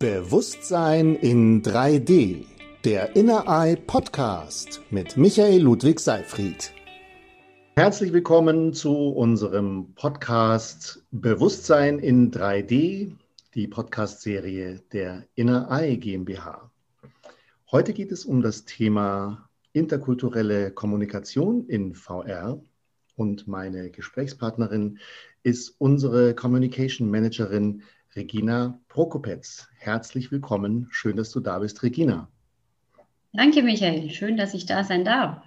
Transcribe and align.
Bewusstsein 0.00 1.14
in 1.14 1.60
3D, 1.60 2.46
der 2.86 3.14
Inner 3.16 3.44
Eye 3.46 3.76
Podcast 3.76 4.80
mit 4.90 5.18
Michael 5.18 5.60
Ludwig 5.60 6.00
Seifried. 6.00 6.72
Herzlich 7.76 8.10
willkommen 8.10 8.72
zu 8.72 8.96
unserem 9.10 9.92
Podcast 9.96 11.04
Bewusstsein 11.10 11.98
in 11.98 12.30
3D, 12.30 13.12
die 13.54 13.68
Podcast-Serie 13.68 14.80
der 14.90 15.26
Inner 15.34 15.68
Eye 15.70 15.98
GmbH. 15.98 16.70
Heute 17.70 17.92
geht 17.92 18.10
es 18.10 18.24
um 18.24 18.40
das 18.40 18.64
Thema 18.64 19.50
interkulturelle 19.74 20.70
Kommunikation 20.70 21.66
in 21.66 21.94
VR 21.94 22.58
und 23.16 23.46
meine 23.46 23.90
Gesprächspartnerin 23.90 24.98
ist 25.42 25.74
unsere 25.76 26.34
Communication 26.34 27.10
Managerin 27.10 27.82
Regina 28.16 28.80
Prokopetz. 28.88 29.68
Herzlich 29.78 30.32
willkommen. 30.32 30.88
Schön, 30.90 31.16
dass 31.16 31.30
du 31.30 31.38
da 31.38 31.60
bist, 31.60 31.84
Regina. 31.84 32.28
Danke, 33.32 33.62
Michael. 33.62 34.10
Schön, 34.10 34.36
dass 34.36 34.52
ich 34.52 34.66
da 34.66 34.82
sein 34.82 35.04
darf. 35.04 35.40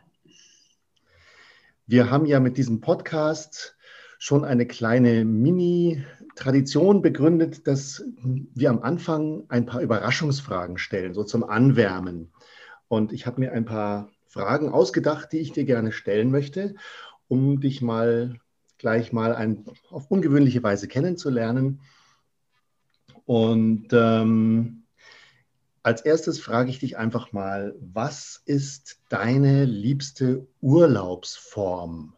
Wir 1.86 2.10
haben 2.10 2.26
ja 2.26 2.40
mit 2.40 2.58
diesem 2.58 2.80
Podcast 2.80 3.76
schon 4.18 4.46
eine 4.46 4.66
kleine 4.66 5.26
Mini-Tradition 5.26 7.02
begründet, 7.02 7.68
dass 7.68 8.06
wir 8.24 8.70
am 8.70 8.82
Anfang 8.82 9.44
ein 9.50 9.66
paar 9.66 9.82
Überraschungsfragen 9.82 10.78
stellen, 10.78 11.14
so 11.14 11.26
zum 11.26 11.44
Anwärmen. 11.44 12.32
Und 12.88 13.12
ich 13.12 13.26
habe 13.26 13.42
mir 13.42 13.52
ein 13.52 13.66
paar 13.66 14.10
Fragen 14.26 14.70
ausgedacht, 14.70 15.34
die 15.34 15.40
ich 15.40 15.52
dir 15.52 15.66
gerne 15.66 15.92
stellen 15.92 16.32
möchte, 16.32 16.76
um 17.28 17.60
dich 17.60 17.82
mal 17.82 18.40
gleich 18.78 19.12
mal 19.12 19.36
ein, 19.36 19.66
auf 19.90 20.10
ungewöhnliche 20.10 20.64
Weise 20.64 20.88
kennenzulernen 20.88 21.82
und 23.26 23.88
ähm, 23.92 24.84
als 25.84 26.02
erstes 26.02 26.40
frage 26.40 26.70
ich 26.70 26.80
dich 26.80 26.98
einfach 26.98 27.34
mal, 27.34 27.76
was 27.80 28.42
ist 28.46 29.02
deine 29.10 29.66
liebste 29.66 30.48
Urlaubsform? 30.62 32.14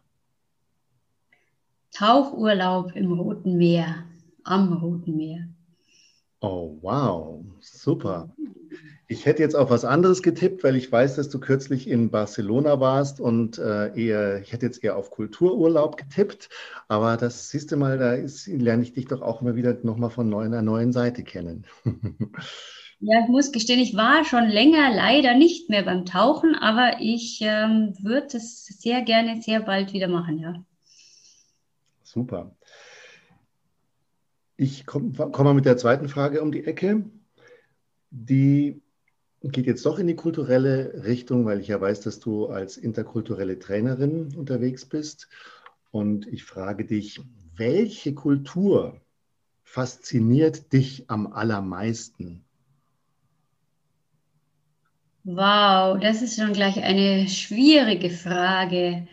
Tauchurlaub 1.92 2.94
im 2.94 3.12
Roten 3.12 3.56
Meer, 3.56 4.04
am 4.44 4.72
Roten 4.72 5.16
Meer. 5.16 5.48
Oh, 6.40 6.78
wow, 6.80 7.44
super. 7.60 8.30
Ich 9.08 9.24
hätte 9.24 9.42
jetzt 9.42 9.54
auf 9.54 9.70
was 9.70 9.84
anderes 9.84 10.20
getippt, 10.20 10.64
weil 10.64 10.74
ich 10.74 10.90
weiß, 10.90 11.14
dass 11.14 11.28
du 11.28 11.38
kürzlich 11.38 11.88
in 11.88 12.10
Barcelona 12.10 12.80
warst 12.80 13.20
und 13.20 13.56
äh, 13.56 13.94
eher, 13.94 14.40
ich 14.40 14.52
hätte 14.52 14.66
jetzt 14.66 14.82
eher 14.82 14.96
auf 14.96 15.10
Kultururlaub 15.10 15.96
getippt, 15.96 16.48
aber 16.88 17.16
das 17.16 17.50
siehst 17.50 17.70
du 17.70 17.76
mal, 17.76 17.98
da 17.98 18.14
ist, 18.14 18.48
lerne 18.48 18.82
ich 18.82 18.94
dich 18.94 19.06
doch 19.06 19.22
auch 19.22 19.42
immer 19.42 19.54
wieder 19.54 19.78
nochmal 19.84 20.10
von 20.10 20.34
einer 20.34 20.60
neuen 20.60 20.92
Seite 20.92 21.22
kennen. 21.22 21.66
ja, 22.98 23.20
ich 23.22 23.28
muss 23.28 23.52
gestehen, 23.52 23.78
ich 23.78 23.94
war 23.94 24.24
schon 24.24 24.48
länger 24.48 24.92
leider 24.92 25.36
nicht 25.36 25.70
mehr 25.70 25.84
beim 25.84 26.04
Tauchen, 26.04 26.56
aber 26.56 26.96
ich 27.00 27.38
ähm, 27.42 27.94
würde 28.02 28.38
es 28.38 28.66
sehr 28.66 29.02
gerne 29.02 29.40
sehr 29.40 29.60
bald 29.60 29.92
wieder 29.92 30.08
machen, 30.08 30.40
ja. 30.40 30.64
Super. 32.02 32.56
Ich 34.56 34.84
komme 34.84 35.12
komm 35.12 35.44
mal 35.44 35.54
mit 35.54 35.66
der 35.66 35.76
zweiten 35.76 36.08
Frage 36.08 36.42
um 36.42 36.50
die 36.50 36.64
Ecke. 36.64 37.04
Die 38.10 38.82
geht 39.52 39.66
jetzt 39.66 39.84
doch 39.86 39.98
in 39.98 40.06
die 40.06 40.16
kulturelle 40.16 41.04
Richtung, 41.04 41.44
weil 41.44 41.60
ich 41.60 41.68
ja 41.68 41.80
weiß, 41.80 42.00
dass 42.00 42.20
du 42.20 42.46
als 42.46 42.76
interkulturelle 42.76 43.58
Trainerin 43.58 44.34
unterwegs 44.36 44.84
bist. 44.84 45.28
Und 45.90 46.26
ich 46.26 46.44
frage 46.44 46.84
dich, 46.84 47.20
welche 47.56 48.14
Kultur 48.14 49.00
fasziniert 49.64 50.72
dich 50.72 51.04
am 51.08 51.26
allermeisten? 51.32 52.44
Wow, 55.24 55.98
das 56.00 56.22
ist 56.22 56.38
schon 56.38 56.52
gleich 56.52 56.82
eine 56.82 57.28
schwierige 57.28 58.10
Frage. 58.10 59.08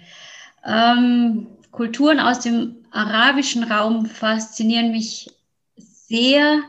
Ähm, 0.64 1.48
Kulturen 1.72 2.20
aus 2.20 2.42
dem 2.42 2.76
arabischen 2.92 3.64
Raum 3.64 4.06
faszinieren 4.06 4.92
mich 4.92 5.32
sehr 5.76 6.62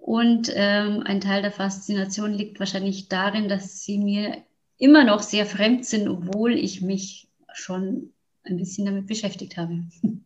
und 0.00 0.50
ähm, 0.54 1.02
ein 1.04 1.20
Teil 1.20 1.42
der 1.42 1.52
Faszination 1.52 2.32
liegt 2.32 2.58
wahrscheinlich 2.58 3.08
darin, 3.08 3.48
dass 3.48 3.82
sie 3.82 3.98
mir 3.98 4.38
immer 4.78 5.04
noch 5.04 5.22
sehr 5.22 5.46
fremd 5.46 5.84
sind, 5.84 6.08
obwohl 6.08 6.54
ich 6.54 6.80
mich 6.80 7.28
schon 7.52 8.12
ein 8.44 8.56
bisschen 8.56 8.86
damit 8.86 9.06
beschäftigt 9.06 9.56
habe. 9.56 9.84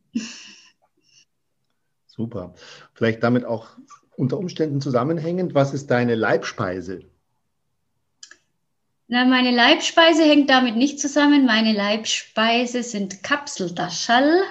Super. 2.07 2.55
Vielleicht 2.93 3.23
damit 3.25 3.45
auch 3.45 3.71
unter 4.17 4.39
Umständen 4.39 4.81
zusammenhängend, 4.81 5.55
was 5.55 5.75
ist 5.75 5.91
deine 5.91 6.15
Leibspeise? 6.15 7.01
Na, 9.09 9.25
meine 9.25 9.51
Leibspeise 9.51 10.23
hängt 10.23 10.49
damit 10.49 10.77
nicht 10.77 10.99
zusammen. 11.01 11.45
Meine 11.45 11.73
Leibspeise 11.73 12.83
sind 12.83 13.23
Kapseldaschall. 13.23 14.43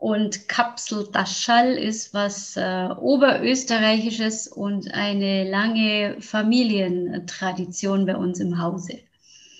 Und 0.00 0.48
Kapseldaschall 0.48 1.72
ist 1.74 2.14
was 2.14 2.56
äh, 2.56 2.88
Oberösterreichisches 2.98 4.48
und 4.48 4.94
eine 4.94 5.48
lange 5.48 6.16
Familientradition 6.20 8.06
bei 8.06 8.16
uns 8.16 8.40
im 8.40 8.58
Hause. 8.58 8.98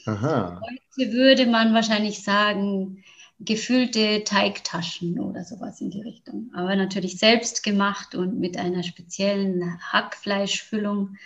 Aha. 0.07 0.59
Heute 0.63 1.13
würde 1.13 1.45
man 1.45 1.75
wahrscheinlich 1.75 2.25
sagen, 2.25 3.05
gefüllte 3.39 4.25
Teigtaschen 4.25 5.21
oder 5.21 5.45
sowas 5.45 5.83
in 5.83 5.91
die 5.91 6.01
Richtung. 6.01 6.51
Aber 6.55 6.75
natürlich 6.75 7.19
selbst 7.19 7.63
gemacht 7.63 8.15
und 8.15 8.41
mit 8.41 8.57
einer 8.57 8.83
speziellen 8.83 9.79
Hackfleischfüllung, 9.93 11.17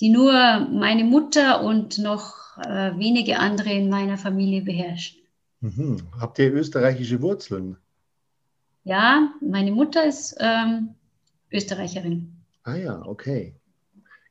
die 0.00 0.08
nur 0.08 0.32
meine 0.72 1.04
Mutter 1.04 1.62
und 1.62 1.98
noch 1.98 2.56
äh, 2.56 2.96
wenige 2.96 3.40
andere 3.40 3.74
in 3.74 3.90
meiner 3.90 4.16
Familie 4.16 4.62
beherrschen. 4.62 5.18
Mhm. 5.60 5.98
Habt 6.18 6.38
ihr 6.38 6.50
österreichische 6.50 7.20
Wurzeln? 7.20 7.76
Ja, 8.88 9.34
meine 9.42 9.70
Mutter 9.70 10.06
ist 10.06 10.34
ähm, 10.40 10.94
Österreicherin. 11.52 12.32
Ah 12.62 12.76
ja, 12.76 13.02
okay. 13.04 13.54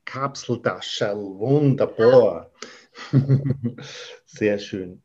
Kapseldaschel, 0.04 1.16
wunderbar. 1.16 2.50
Sehr 4.26 4.58
schön. 4.58 5.04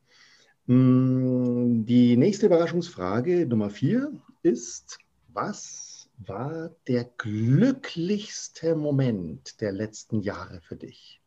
Mm, 0.65 1.85
die 1.85 2.17
nächste 2.17 2.47
Überraschungsfrage, 2.47 3.45
Nummer 3.47 3.69
vier, 3.69 4.11
ist, 4.43 4.99
was 5.29 6.09
war 6.17 6.71
der 6.89 7.05
glücklichste 7.19 8.75
Moment 8.75 9.61
der 9.61 9.73
letzten 9.73 10.23
Jahre 10.23 10.63
für 10.63 10.77
dich? 10.77 11.21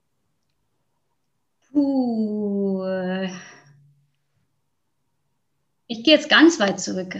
Puh. 1.72 3.28
Ich 5.86 6.04
gehe 6.04 6.16
jetzt 6.16 6.30
ganz 6.30 6.60
weit 6.60 6.80
zurück 6.80 7.20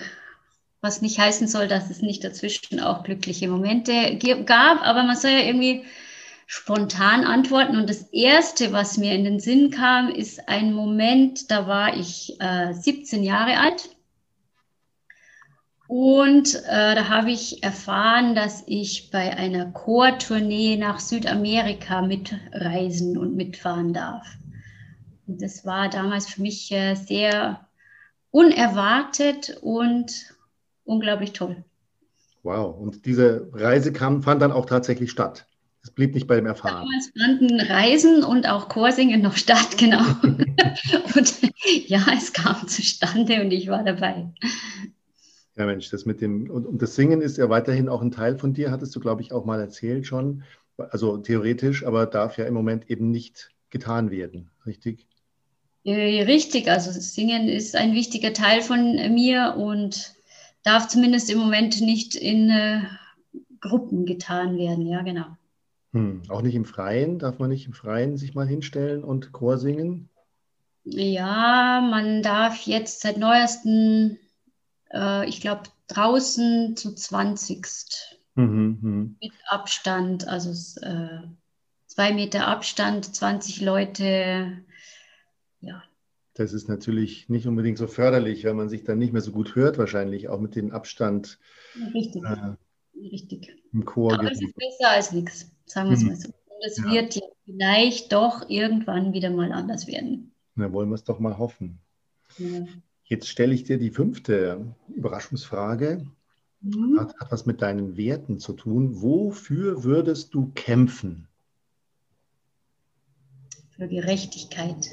was 0.86 1.02
nicht 1.02 1.20
heißen 1.20 1.48
soll, 1.48 1.68
dass 1.68 1.90
es 1.90 2.02
nicht 2.02 2.24
dazwischen 2.24 2.80
auch 2.80 3.04
glückliche 3.04 3.48
Momente 3.48 4.18
gab, 4.46 4.86
aber 4.86 5.04
man 5.04 5.16
soll 5.18 5.32
ja 5.32 5.40
irgendwie 5.40 5.84
spontan 6.46 7.26
antworten. 7.26 7.76
Und 7.76 7.90
das 7.90 8.04
Erste, 8.14 8.72
was 8.72 8.98
mir 8.98 9.14
in 9.14 9.24
den 9.24 9.40
Sinn 9.40 9.72
kam, 9.72 10.10
ist 10.10 10.48
ein 10.48 10.74
Moment, 10.74 11.50
da 11.50 11.68
war 11.68 11.98
ich 11.98 12.40
äh, 12.40 12.74
17 12.74 13.24
Jahre 13.24 13.60
alt. 13.60 13.90
Und 15.88 16.56
äh, 16.68 16.96
da 16.96 17.10
habe 17.10 17.32
ich 17.32 17.64
erfahren, 17.64 18.36
dass 18.36 18.64
ich 18.68 19.10
bei 19.12 19.36
einer 19.36 19.72
Chortournee 19.72 20.78
nach 20.78 21.00
Südamerika 21.00 22.02
mitreisen 22.02 23.18
und 23.18 23.36
mitfahren 23.36 23.94
darf. 23.94 24.28
Und 25.28 25.42
das 25.42 25.66
war 25.66 25.90
damals 25.90 26.28
für 26.28 26.42
mich 26.42 26.72
äh, 26.72 26.96
sehr 26.96 27.68
unerwartet 28.32 29.58
und 29.62 30.35
unglaublich 30.86 31.34
toll. 31.34 31.64
Wow, 32.44 32.78
und 32.80 33.06
diese 33.06 33.50
Reise 33.54 33.92
kam, 33.92 34.22
fand 34.22 34.42
dann 34.42 34.52
auch 34.52 34.66
tatsächlich 34.66 35.12
statt. 35.12 35.48
Es 35.84 35.92
blieb 35.92 36.16
nicht 36.16 36.28
bei 36.28 36.36
dem 36.36 36.46
Erfahren. 36.46 36.88
Damals 36.88 37.12
fanden 37.18 37.60
Reisen 37.60 38.24
und 38.24 38.48
auch 38.48 38.70
Chorsingen 38.70 39.22
noch 39.22 39.36
statt, 39.36 39.70
genau. 39.78 40.04
und 41.16 41.34
ja, 41.88 42.06
es 42.16 42.34
kam 42.34 42.68
zustande 42.68 43.42
und 43.42 43.52
ich 43.52 43.68
war 43.68 43.84
dabei. 43.84 44.32
Ja, 45.58 45.66
Mensch, 45.66 45.90
das 45.90 46.06
mit 46.06 46.22
dem, 46.22 46.50
und, 46.50 46.66
und 46.66 46.82
das 46.82 46.96
Singen 46.96 47.22
ist 47.22 47.38
ja 47.38 47.50
weiterhin 47.50 47.88
auch 47.88 48.02
ein 48.02 48.12
Teil 48.12 48.38
von 48.38 48.54
dir, 48.54 48.72
hattest 48.72 48.96
du, 48.96 49.00
glaube 49.00 49.22
ich, 49.22 49.32
auch 49.32 49.46
mal 49.46 49.60
erzählt 49.60 50.06
schon. 50.06 50.44
Also 50.78 51.18
theoretisch, 51.18 51.86
aber 51.86 52.06
darf 52.06 52.38
ja 52.38 52.46
im 52.46 52.54
Moment 52.54 52.90
eben 52.90 53.10
nicht 53.12 53.52
getan 53.70 54.12
werden, 54.12 54.50
richtig? 54.66 55.08
Äh, 55.84 56.24
richtig, 56.24 56.68
also 56.68 56.92
Singen 56.92 57.48
ist 57.48 57.76
ein 57.76 57.94
wichtiger 57.94 58.34
Teil 58.34 58.62
von 58.62 58.96
mir 59.14 59.56
und 59.56 60.16
darf 60.66 60.88
zumindest 60.90 61.30
im 61.30 61.38
Moment 61.40 61.80
nicht 61.80 62.16
in 62.16 62.50
äh, 62.50 62.82
Gruppen 63.62 64.06
getan 64.06 64.58
werden. 64.58 64.86
Ja, 64.86 65.02
genau. 65.02 65.38
Hm, 65.94 66.24
auch 66.28 66.42
nicht 66.42 66.56
im 66.56 66.66
Freien? 66.66 67.20
Darf 67.20 67.40
man 67.40 67.50
nicht 67.50 67.66
im 67.68 67.74
Freien 67.74 68.18
sich 68.18 68.36
mal 68.36 68.48
hinstellen 68.48 69.04
und 69.04 69.32
Chor 69.32 69.58
singen? 69.58 70.10
Ja, 70.84 71.82
man 71.82 72.22
darf 72.22 72.66
jetzt 72.66 73.02
seit 73.02 73.18
neuestem, 73.18 74.18
äh, 74.92 75.28
ich 75.28 75.40
glaube, 75.40 75.64
draußen 75.88 76.76
zu 76.76 76.94
20. 76.94 77.66
Mhm, 78.36 78.80
mhm. 78.82 79.18
Mit 79.22 79.34
Abstand, 79.48 80.28
also 80.28 80.52
äh, 80.82 81.22
zwei 81.88 82.14
Meter 82.14 82.48
Abstand, 82.48 83.16
20 83.16 83.62
Leute. 83.62 84.64
Ja. 85.62 85.82
Das 86.36 86.52
ist 86.52 86.68
natürlich 86.68 87.30
nicht 87.30 87.48
unbedingt 87.48 87.78
so 87.78 87.88
förderlich, 87.88 88.44
weil 88.44 88.54
man 88.54 88.68
sich 88.68 88.84
dann 88.84 89.00
nicht 89.00 89.14
mehr 89.14 89.22
so 89.22 89.32
gut 89.32 89.56
hört, 89.56 89.78
wahrscheinlich 89.78 90.28
auch 90.28 90.40
mit 90.40 90.56
dem 90.56 90.72
Abstand. 90.72 91.40
Richtig. 91.94 92.24
Äh, 92.24 92.56
Richtig. 93.02 93.56
Im 93.72 93.86
Chor. 93.86 94.14
Aber 94.14 94.32
es 94.32 94.42
ist 94.42 94.56
besser 94.56 94.90
als 94.90 95.12
nichts, 95.14 95.52
sagen 95.66 95.90
wir 95.90 95.96
es 95.96 96.04
mhm. 96.04 96.10
mal 96.10 96.16
so. 96.18 96.28
Und 96.28 96.66
es 96.66 96.78
ja. 96.78 96.92
wird 96.92 97.16
ja 97.16 97.22
vielleicht 97.46 98.12
doch 98.12 98.50
irgendwann 98.50 99.14
wieder 99.14 99.30
mal 99.30 99.54
anders 99.54 99.88
werden. 99.88 100.32
Na, 100.56 100.72
wollen 100.72 100.90
wir 100.90 100.96
es 100.96 101.06
doch 101.06 101.20
mal 101.20 101.38
hoffen. 101.38 101.80
Ja. 102.38 102.66
Jetzt 103.06 103.30
stelle 103.30 103.54
ich 103.54 103.64
dir 103.64 103.78
die 103.78 103.92
fünfte 103.92 104.76
Überraschungsfrage. 104.94 106.06
Mhm. 106.62 107.00
Hat, 107.00 107.16
hat 107.18 107.32
was 107.32 107.46
mit 107.46 107.62
deinen 107.62 107.96
Werten 107.96 108.40
zu 108.40 108.54
tun. 108.54 109.02
Wofür 109.02 109.86
würdest 109.86 110.34
du 110.34 110.52
kämpfen? 110.54 111.28
Für 113.78 113.88
Gerechtigkeit 113.88 114.90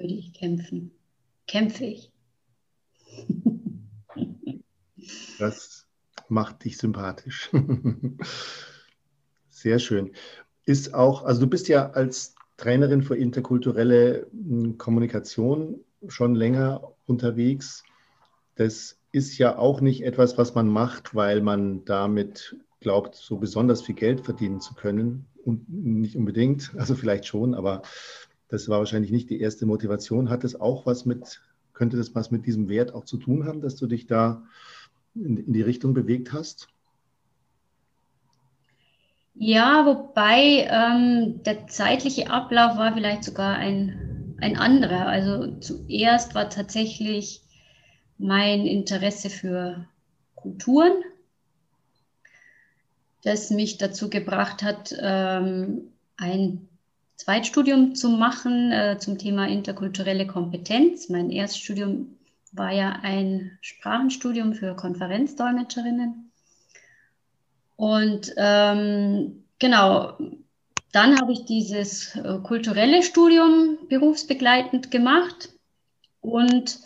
würde 0.00 0.14
ich 0.14 0.32
kämpfen. 0.32 0.90
Kämpfe 1.46 1.84
ich. 1.84 2.10
Das 5.38 5.86
macht 6.28 6.64
dich 6.64 6.76
sympathisch. 6.76 7.50
Sehr 9.48 9.78
schön. 9.78 10.12
Ist 10.66 10.94
auch, 10.94 11.24
also 11.24 11.40
du 11.40 11.46
bist 11.48 11.68
ja 11.68 11.90
als 11.90 12.34
Trainerin 12.58 13.02
für 13.02 13.16
interkulturelle 13.16 14.26
hm, 14.30 14.76
Kommunikation 14.78 15.80
schon 16.08 16.34
länger 16.34 16.92
unterwegs. 17.06 17.82
Das 18.54 18.98
ist 19.12 19.38
ja 19.38 19.58
auch 19.58 19.80
nicht 19.80 20.04
etwas, 20.04 20.38
was 20.38 20.54
man 20.54 20.68
macht, 20.68 21.14
weil 21.14 21.40
man 21.40 21.84
damit 21.86 22.56
glaubt, 22.80 23.14
so 23.14 23.38
besonders 23.38 23.82
viel 23.82 23.94
Geld 23.94 24.20
verdienen 24.20 24.60
zu 24.60 24.74
können. 24.74 25.26
Und 25.44 25.68
nicht 25.70 26.16
unbedingt, 26.16 26.72
also 26.76 26.94
vielleicht 26.94 27.26
schon, 27.26 27.54
aber 27.54 27.82
das 28.50 28.68
war 28.68 28.78
wahrscheinlich 28.78 29.12
nicht 29.12 29.30
die 29.30 29.40
erste 29.40 29.64
Motivation. 29.64 30.28
Hat 30.28 30.44
es 30.44 30.60
auch 30.60 30.84
was 30.84 31.06
mit, 31.06 31.40
könnte 31.72 31.96
das 31.96 32.14
was 32.14 32.30
mit 32.30 32.46
diesem 32.46 32.68
Wert 32.68 32.92
auch 32.92 33.04
zu 33.04 33.16
tun 33.16 33.46
haben, 33.46 33.60
dass 33.62 33.76
du 33.76 33.86
dich 33.86 34.06
da 34.06 34.42
in, 35.14 35.36
in 35.36 35.52
die 35.52 35.62
Richtung 35.62 35.94
bewegt 35.94 36.32
hast? 36.32 36.68
Ja, 39.34 39.86
wobei 39.86 40.68
ähm, 40.68 41.42
der 41.44 41.68
zeitliche 41.68 42.28
Ablauf 42.28 42.76
war 42.76 42.92
vielleicht 42.92 43.24
sogar 43.24 43.56
ein, 43.56 44.34
ein 44.40 44.56
anderer. 44.56 45.06
Also 45.06 45.56
zuerst 45.60 46.34
war 46.34 46.50
tatsächlich 46.50 47.42
mein 48.18 48.66
Interesse 48.66 49.30
für 49.30 49.86
Kulturen, 50.34 50.92
das 53.22 53.50
mich 53.50 53.78
dazu 53.78 54.10
gebracht 54.10 54.62
hat, 54.62 54.94
ähm, 55.00 55.92
ein 56.16 56.68
Zweitstudium 57.20 57.94
zu 57.94 58.08
machen 58.08 58.72
äh, 58.72 58.96
zum 58.98 59.18
Thema 59.18 59.46
interkulturelle 59.46 60.26
Kompetenz. 60.26 61.10
Mein 61.10 61.30
Erststudium 61.30 62.16
war 62.52 62.72
ja 62.72 62.98
ein 63.02 63.58
Sprachenstudium 63.60 64.54
für 64.54 64.74
Konferenzdolmetscherinnen. 64.74 66.32
Und 67.76 68.32
ähm, 68.38 69.44
genau, 69.58 70.16
dann 70.92 71.20
habe 71.20 71.32
ich 71.32 71.44
dieses 71.44 72.16
äh, 72.16 72.38
kulturelle 72.42 73.02
Studium 73.02 73.76
berufsbegleitend 73.90 74.90
gemacht 74.90 75.50
und 76.22 76.78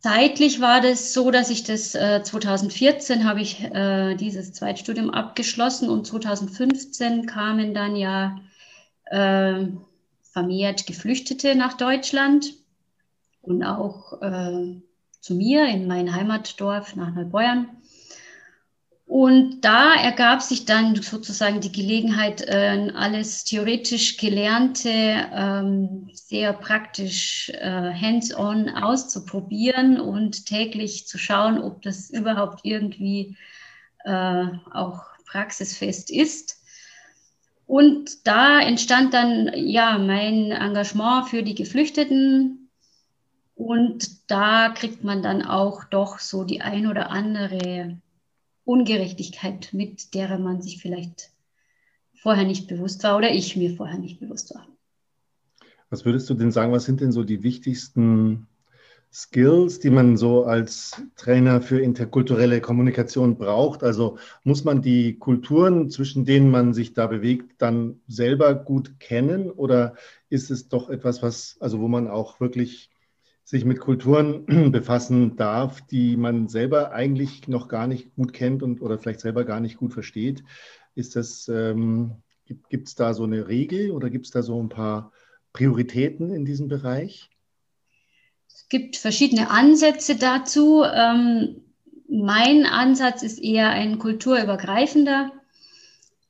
zeitlich 0.00 0.60
war 0.60 0.82
das 0.82 1.14
so, 1.14 1.30
dass 1.30 1.48
ich 1.48 1.64
das 1.64 1.94
äh, 1.94 2.22
2014 2.22 3.24
habe 3.24 3.40
ich 3.40 3.64
äh, 3.64 4.14
dieses 4.16 4.52
Zweitstudium 4.52 5.08
abgeschlossen 5.08 5.88
und 5.88 6.06
2015 6.06 7.24
kamen 7.24 7.72
dann 7.72 7.96
ja 7.96 8.36
äh, 9.10 9.66
vermehrt 10.22 10.86
Geflüchtete 10.86 11.54
nach 11.54 11.74
Deutschland 11.74 12.54
und 13.42 13.62
auch 13.62 14.20
äh, 14.22 14.80
zu 15.20 15.34
mir 15.34 15.66
in 15.66 15.86
mein 15.86 16.14
Heimatdorf 16.14 16.96
nach 16.96 17.14
Neubeuern. 17.14 17.68
Und 19.10 19.62
da 19.62 19.94
ergab 19.94 20.40
sich 20.40 20.66
dann 20.66 20.94
sozusagen 20.94 21.60
die 21.60 21.72
Gelegenheit, 21.72 22.42
äh, 22.42 22.92
alles 22.94 23.42
theoretisch 23.42 24.18
Gelernte 24.18 24.88
ähm, 24.88 26.08
sehr 26.12 26.52
praktisch 26.52 27.50
äh, 27.50 27.92
hands-on 27.92 28.68
auszuprobieren 28.68 29.98
und 29.98 30.46
täglich 30.46 31.08
zu 31.08 31.18
schauen, 31.18 31.60
ob 31.60 31.82
das 31.82 32.10
überhaupt 32.10 32.60
irgendwie 32.62 33.36
äh, 34.04 34.44
auch 34.72 35.02
praxisfest 35.26 36.10
ist. 36.12 36.59
Und 37.70 38.26
da 38.26 38.60
entstand 38.60 39.14
dann 39.14 39.52
ja 39.54 39.96
mein 39.96 40.50
Engagement 40.50 41.28
für 41.28 41.44
die 41.44 41.54
Geflüchteten 41.54 42.68
und 43.54 44.28
da 44.28 44.70
kriegt 44.70 45.04
man 45.04 45.22
dann 45.22 45.42
auch 45.42 45.84
doch 45.84 46.18
so 46.18 46.42
die 46.42 46.62
ein 46.62 46.88
oder 46.88 47.10
andere 47.10 47.96
Ungerechtigkeit 48.64 49.68
mit, 49.70 50.14
derer 50.14 50.40
man 50.40 50.60
sich 50.60 50.82
vielleicht 50.82 51.30
vorher 52.12 52.44
nicht 52.44 52.66
bewusst 52.66 53.04
war 53.04 53.16
oder 53.16 53.30
ich 53.30 53.54
mir 53.54 53.76
vorher 53.76 53.98
nicht 54.00 54.18
bewusst 54.18 54.52
war. 54.52 54.66
Was 55.90 56.04
würdest 56.04 56.28
du 56.28 56.34
denn 56.34 56.50
sagen, 56.50 56.72
was 56.72 56.86
sind 56.86 57.00
denn 57.00 57.12
so 57.12 57.22
die 57.22 57.44
wichtigsten 57.44 58.48
Skills, 59.12 59.80
die 59.80 59.90
man 59.90 60.16
so 60.16 60.44
als 60.44 61.02
Trainer 61.16 61.60
für 61.60 61.80
interkulturelle 61.80 62.60
Kommunikation 62.60 63.36
braucht? 63.36 63.82
Also 63.82 64.18
muss 64.44 64.62
man 64.62 64.82
die 64.82 65.18
Kulturen, 65.18 65.90
zwischen 65.90 66.24
denen 66.24 66.50
man 66.50 66.74
sich 66.74 66.94
da 66.94 67.08
bewegt, 67.08 67.60
dann 67.60 68.00
selber 68.06 68.54
gut 68.54 69.00
kennen 69.00 69.50
oder 69.50 69.94
ist 70.28 70.50
es 70.50 70.68
doch 70.68 70.90
etwas, 70.90 71.22
was, 71.22 71.56
also 71.60 71.80
wo 71.80 71.88
man 71.88 72.06
auch 72.08 72.38
wirklich 72.38 72.90
sich 73.42 73.64
mit 73.64 73.80
Kulturen 73.80 74.46
befassen 74.70 75.34
darf, 75.34 75.80
die 75.80 76.16
man 76.16 76.48
selber 76.48 76.92
eigentlich 76.92 77.48
noch 77.48 77.66
gar 77.66 77.88
nicht 77.88 78.14
gut 78.14 78.32
kennt 78.32 78.62
und 78.62 78.80
oder 78.80 78.96
vielleicht 78.98 79.20
selber 79.20 79.44
gar 79.44 79.58
nicht 79.58 79.76
gut 79.76 79.92
versteht. 79.92 80.44
Ist 80.94 81.16
das, 81.16 81.48
ähm, 81.48 82.22
gibt 82.46 82.86
es 82.86 82.94
da 82.94 83.12
so 83.12 83.24
eine 83.24 83.48
Regel 83.48 83.90
oder 83.90 84.08
gibt 84.08 84.26
es 84.26 84.30
da 84.30 84.42
so 84.42 84.62
ein 84.62 84.68
paar 84.68 85.10
Prioritäten 85.52 86.30
in 86.30 86.44
diesem 86.44 86.68
Bereich? 86.68 87.28
Es 88.70 88.78
gibt 88.78 88.96
verschiedene 88.98 89.50
Ansätze 89.50 90.14
dazu. 90.14 90.84
Ähm, 90.84 91.56
mein 92.08 92.66
Ansatz 92.66 93.24
ist 93.24 93.42
eher 93.42 93.70
ein 93.70 93.98
kulturübergreifender. 93.98 95.32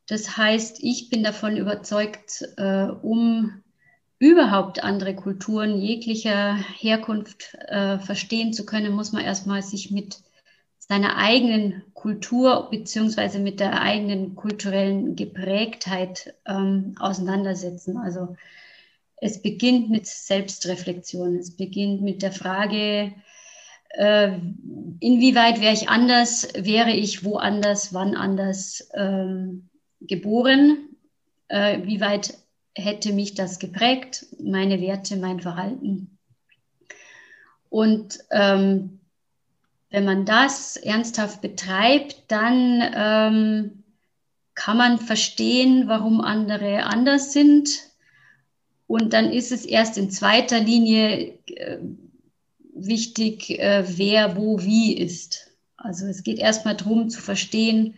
Das 0.09 0.39
heißt, 0.39 0.79
ich 0.83 1.11
bin 1.11 1.23
davon 1.23 1.59
überzeugt, 1.59 2.49
äh, 2.57 2.85
um 3.03 3.63
überhaupt 4.19 4.83
andere 4.83 5.15
Kulturen 5.15 5.77
jeglicher 5.83 6.55
Herkunft 6.55 7.59
äh, 7.69 7.99
verstehen 7.99 8.55
zu 8.55 8.65
können, 8.65 8.95
muss 8.95 9.13
man 9.13 9.23
erstmal 9.23 9.61
sich 9.61 9.91
mit 9.91 10.17
seiner 10.79 11.19
eigenen 11.19 11.83
Kultur 11.93 12.69
beziehungsweise 12.71 13.39
mit 13.39 13.61
der 13.61 13.83
eigenen 13.83 14.35
kulturellen 14.35 15.15
Geprägtheit 15.15 16.33
ähm, 16.47 16.95
auseinandersetzen. 16.99 17.99
Also 17.99 18.35
es 19.21 19.43
beginnt 19.43 19.91
mit 19.91 20.07
Selbstreflexion, 20.07 21.37
es 21.37 21.57
beginnt 21.57 22.03
mit 22.03 22.23
der 22.23 22.33
Frage, 22.33 23.13
äh, 23.91 24.39
inwieweit 25.01 25.61
wäre 25.61 25.75
ich 25.75 25.89
anders, 25.89 26.49
wäre 26.55 26.93
ich 26.93 27.25
woanders, 27.25 27.93
wann 27.93 28.17
anders 28.17 28.89
ähm, 28.95 29.69
geboren, 30.01 30.89
äh, 31.49 31.81
wie 31.85 32.01
weit 32.01 32.39
hätte 32.75 33.13
mich 33.13 33.35
das 33.35 33.59
geprägt, 33.59 34.27
meine 34.39 34.81
Werte, 34.81 35.17
mein 35.17 35.41
Verhalten. 35.41 36.19
Und 37.69 38.19
ähm, 38.31 39.01
wenn 39.91 40.05
man 40.05 40.25
das 40.25 40.77
ernsthaft 40.77 41.41
betreibt, 41.41 42.23
dann 42.29 42.83
ähm, 42.95 43.83
kann 44.55 44.77
man 44.77 44.99
verstehen, 44.99 45.89
warum 45.89 46.21
andere 46.21 46.85
anders 46.85 47.33
sind. 47.33 47.90
Und 48.91 49.13
dann 49.13 49.33
ist 49.33 49.53
es 49.53 49.65
erst 49.65 49.99
in 49.99 50.11
zweiter 50.11 50.59
Linie 50.59 51.39
äh, 51.47 51.79
wichtig, 52.75 53.49
äh, 53.51 53.85
wer 53.87 54.37
wo 54.37 54.63
wie 54.63 54.97
ist. 54.97 55.53
Also 55.77 56.07
es 56.07 56.25
geht 56.25 56.41
erstmal 56.41 56.75
darum 56.75 57.09
zu 57.09 57.21
verstehen, 57.21 57.95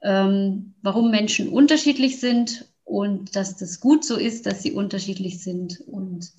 ähm, 0.00 0.74
warum 0.80 1.10
Menschen 1.10 1.48
unterschiedlich 1.48 2.20
sind 2.20 2.68
und 2.84 3.34
dass 3.34 3.56
das 3.56 3.80
gut 3.80 4.04
so 4.04 4.14
ist, 4.14 4.46
dass 4.46 4.62
sie 4.62 4.70
unterschiedlich 4.70 5.42
sind 5.42 5.80
und 5.88 6.30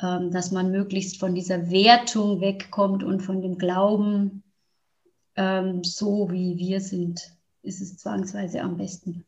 ähm, 0.00 0.30
dass 0.30 0.50
man 0.50 0.70
möglichst 0.70 1.18
von 1.20 1.34
dieser 1.34 1.70
Wertung 1.70 2.40
wegkommt 2.40 3.04
und 3.04 3.20
von 3.20 3.42
dem 3.42 3.58
Glauben, 3.58 4.42
ähm, 5.36 5.84
so 5.84 6.30
wie 6.30 6.56
wir 6.56 6.80
sind, 6.80 7.20
ist 7.62 7.82
es 7.82 7.98
zwangsweise 7.98 8.62
am 8.62 8.78
besten. 8.78 9.26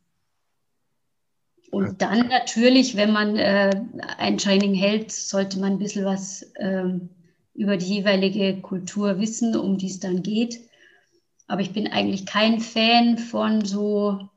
Und 1.75 2.01
dann 2.01 2.29
natürlich, 2.29 2.95
wenn 2.95 3.11
man 3.11 3.35
äh, 3.35 3.69
ein 4.17 4.37
Training 4.37 4.73
hält, 4.73 5.11
sollte 5.11 5.59
man 5.59 5.73
ein 5.73 5.77
bisschen 5.77 6.05
was 6.05 6.49
ähm, 6.57 7.09
über 7.53 7.75
die 7.75 7.95
jeweilige 7.95 8.61
Kultur 8.61 9.19
wissen, 9.19 9.57
um 9.57 9.77
die 9.77 9.87
es 9.87 9.99
dann 9.99 10.23
geht. 10.23 10.61
Aber 11.47 11.59
ich 11.59 11.73
bin 11.73 11.91
eigentlich 11.91 12.25
kein 12.25 12.61
Fan 12.61 13.17
von 13.17 13.65
so 13.65 14.29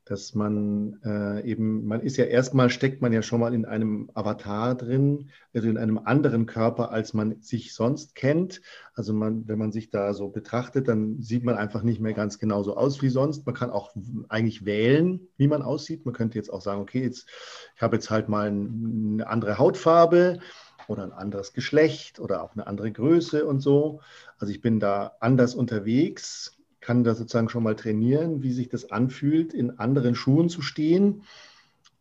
dass 0.05 0.35
man 0.35 0.99
äh, 1.03 1.41
eben, 1.49 1.87
man 1.87 2.01
ist 2.01 2.17
ja 2.17 2.25
erstmal, 2.25 2.69
steckt 2.69 3.01
man 3.01 3.11
ja 3.11 3.23
schon 3.23 3.39
mal 3.39 3.55
in 3.55 3.65
einem 3.65 4.11
Avatar 4.13 4.75
drin, 4.75 5.31
also 5.51 5.67
in 5.67 5.79
einem 5.79 5.97
anderen 5.97 6.45
Körper, 6.45 6.91
als 6.91 7.15
man 7.15 7.41
sich 7.41 7.73
sonst 7.73 8.13
kennt. 8.13 8.61
Also 8.93 9.13
man, 9.13 9.47
wenn 9.47 9.57
man 9.57 9.71
sich 9.71 9.89
da 9.89 10.13
so 10.13 10.29
betrachtet, 10.29 10.87
dann 10.87 11.21
sieht 11.23 11.43
man 11.43 11.55
einfach 11.55 11.81
nicht 11.81 11.99
mehr 11.99 12.13
ganz 12.13 12.37
genauso 12.37 12.77
aus 12.77 13.01
wie 13.01 13.09
sonst. 13.09 13.47
Man 13.47 13.55
kann 13.55 13.71
auch 13.71 13.95
eigentlich 14.29 14.63
wählen, 14.63 15.27
wie 15.37 15.47
man 15.47 15.63
aussieht. 15.63 16.05
Man 16.05 16.13
könnte 16.13 16.37
jetzt 16.37 16.53
auch 16.53 16.61
sagen, 16.61 16.81
okay, 16.81 17.01
jetzt, 17.01 17.27
ich 17.75 17.81
habe 17.81 17.95
jetzt 17.95 18.11
halt 18.11 18.29
mal 18.29 18.47
eine 18.47 19.27
andere 19.27 19.57
Hautfarbe 19.57 20.39
oder 20.87 21.03
ein 21.03 21.13
anderes 21.13 21.53
Geschlecht 21.53 22.19
oder 22.19 22.43
auch 22.43 22.53
eine 22.53 22.67
andere 22.67 22.91
Größe 22.91 23.43
und 23.43 23.59
so. 23.59 24.01
Also 24.37 24.53
ich 24.53 24.61
bin 24.61 24.79
da 24.79 25.13
anders 25.19 25.55
unterwegs 25.55 26.54
kann 26.85 27.03
da 27.03 27.15
sozusagen 27.15 27.49
schon 27.49 27.63
mal 27.63 27.75
trainieren, 27.75 28.43
wie 28.43 28.51
sich 28.51 28.69
das 28.69 28.91
anfühlt, 28.91 29.55
in 29.55 29.79
anderen 29.79 30.13
Schuhen 30.13 30.49
zu 30.49 30.61
stehen. 30.61 31.23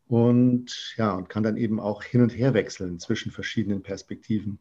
Und 0.08 0.94
ja, 0.98 1.14
und 1.14 1.30
kann 1.30 1.42
dann 1.42 1.56
eben 1.56 1.80
auch 1.80 2.02
hin 2.02 2.20
und 2.20 2.36
her 2.36 2.52
wechseln 2.52 2.98
zwischen 2.98 3.32
verschiedenen 3.32 3.82
Perspektiven. 3.82 4.58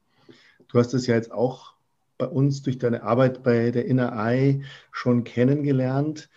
Du 0.69 0.79
hast 0.79 0.93
es 0.93 1.07
ja 1.07 1.15
jetzt 1.15 1.33
auch 1.33 1.73
bei 2.17 2.25
uns 2.25 2.61
durch 2.61 2.77
deine 2.77 3.03
Arbeit 3.03 3.43
bei 3.43 3.71
der 3.71 3.85
Inner 3.85 4.13
Eye 4.13 4.63
schon 4.93 5.25
kennengelernt. 5.25 6.29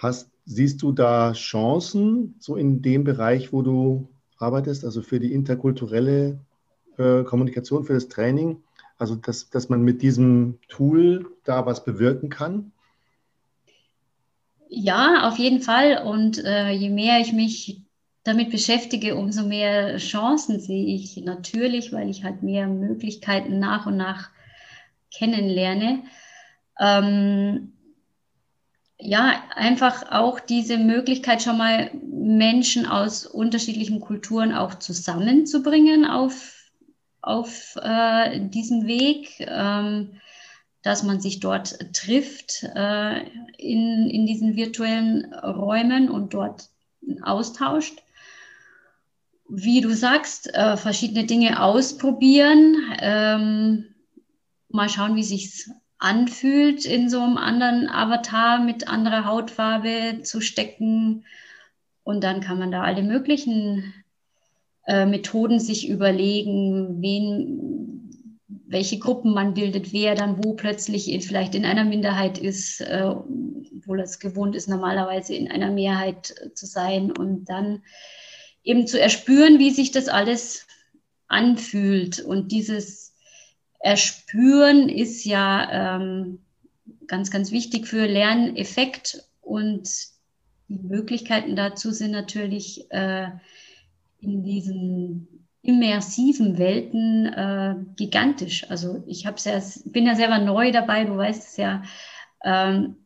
Hast, 0.00 0.30
siehst 0.46 0.80
du 0.80 0.90
da 0.90 1.34
Chancen, 1.34 2.36
so 2.38 2.56
in 2.56 2.80
dem 2.80 3.04
Bereich, 3.04 3.52
wo 3.52 3.60
du 3.60 4.08
arbeitest, 4.38 4.82
also 4.86 5.02
für 5.02 5.20
die 5.20 5.34
interkulturelle 5.34 6.40
äh, 6.96 7.22
Kommunikation, 7.24 7.84
für 7.84 7.92
das 7.92 8.08
Training? 8.08 8.62
Also, 8.96 9.14
dass, 9.14 9.50
dass 9.50 9.68
man 9.68 9.82
mit 9.82 10.00
diesem 10.00 10.58
Tool 10.68 11.26
da 11.44 11.66
was 11.66 11.84
bewirken 11.84 12.30
kann? 12.30 12.72
Ja, 14.76 15.28
auf 15.28 15.38
jeden 15.38 15.60
Fall. 15.60 16.02
Und 16.04 16.38
äh, 16.44 16.70
je 16.70 16.90
mehr 16.90 17.20
ich 17.20 17.32
mich 17.32 17.80
damit 18.24 18.50
beschäftige, 18.50 19.14
umso 19.14 19.44
mehr 19.46 19.98
Chancen 19.98 20.58
sehe 20.58 20.86
ich 20.96 21.16
natürlich, 21.18 21.92
weil 21.92 22.08
ich 22.10 22.24
halt 22.24 22.42
mehr 22.42 22.66
Möglichkeiten 22.66 23.60
nach 23.60 23.86
und 23.86 23.96
nach 23.96 24.30
kennenlerne. 25.16 26.02
Ähm, 26.80 27.72
ja, 28.98 29.44
einfach 29.54 30.10
auch 30.10 30.40
diese 30.40 30.78
Möglichkeit 30.78 31.42
schon 31.42 31.58
mal 31.58 31.90
Menschen 31.94 32.86
aus 32.86 33.26
unterschiedlichen 33.26 34.00
Kulturen 34.00 34.52
auch 34.54 34.74
zusammenzubringen 34.74 36.04
auf, 36.04 36.70
auf 37.22 37.76
äh, 37.80 38.40
diesem 38.48 38.86
Weg. 38.86 39.36
Ähm, 39.38 40.20
dass 40.84 41.02
man 41.02 41.18
sich 41.18 41.40
dort 41.40 41.78
trifft 41.94 42.62
äh, 42.74 43.20
in, 43.56 44.08
in 44.10 44.26
diesen 44.26 44.54
virtuellen 44.54 45.34
Räumen 45.34 46.10
und 46.10 46.34
dort 46.34 46.68
austauscht. 47.22 48.02
Wie 49.48 49.80
du 49.80 49.94
sagst, 49.94 50.54
äh, 50.54 50.76
verschiedene 50.76 51.24
Dinge 51.24 51.62
ausprobieren, 51.62 52.76
ähm, 53.00 53.94
mal 54.68 54.90
schauen, 54.90 55.16
wie 55.16 55.24
sich 55.24 55.66
anfühlt, 55.98 56.84
in 56.84 57.08
so 57.08 57.20
einem 57.20 57.38
anderen 57.38 57.88
Avatar 57.88 58.60
mit 58.60 58.86
anderer 58.86 59.24
Hautfarbe 59.24 60.20
zu 60.22 60.42
stecken. 60.42 61.24
Und 62.02 62.22
dann 62.22 62.42
kann 62.42 62.58
man 62.58 62.70
da 62.70 62.82
alle 62.82 63.02
möglichen 63.02 63.94
äh, 64.86 65.06
Methoden 65.06 65.60
sich 65.60 65.88
überlegen, 65.88 67.00
wen, 67.00 67.73
welche 68.66 68.98
Gruppen 68.98 69.34
man 69.34 69.54
bildet, 69.54 69.92
wer 69.92 70.14
dann 70.14 70.42
wo 70.42 70.54
plötzlich 70.54 71.04
vielleicht 71.26 71.54
in 71.54 71.64
einer 71.64 71.84
Minderheit 71.84 72.38
ist, 72.38 72.80
äh, 72.80 73.04
obwohl 73.04 74.00
es 74.00 74.18
gewohnt 74.18 74.54
ist, 74.54 74.68
normalerweise 74.68 75.34
in 75.34 75.50
einer 75.50 75.70
Mehrheit 75.70 76.34
äh, 76.40 76.54
zu 76.54 76.66
sein 76.66 77.12
und 77.12 77.46
dann 77.46 77.82
eben 78.62 78.86
zu 78.86 79.00
erspüren, 79.00 79.58
wie 79.58 79.70
sich 79.70 79.90
das 79.90 80.08
alles 80.08 80.66
anfühlt. 81.28 82.20
Und 82.20 82.52
dieses 82.52 83.14
Erspüren 83.80 84.88
ist 84.88 85.24
ja 85.24 85.96
ähm, 85.96 86.38
ganz, 87.06 87.30
ganz 87.30 87.50
wichtig 87.50 87.86
für 87.86 88.06
Lerneffekt 88.06 89.28
und 89.42 89.90
die 90.68 90.78
Möglichkeiten 90.78 91.56
dazu 91.56 91.90
sind 91.90 92.12
natürlich 92.12 92.90
äh, 92.90 93.28
in 94.20 94.42
diesen 94.42 95.33
immersiven 95.64 96.58
Welten 96.58 97.26
äh, 97.26 97.74
gigantisch. 97.96 98.70
Also 98.70 99.02
ich 99.06 99.26
habe 99.26 99.36
ja, 99.44 99.60
bin 99.86 100.06
ja 100.06 100.14
selber 100.14 100.38
neu 100.38 100.70
dabei, 100.70 101.04
du 101.04 101.16
weißt 101.16 101.48
es 101.48 101.56
ja. 101.56 101.82
Ähm, 102.44 102.96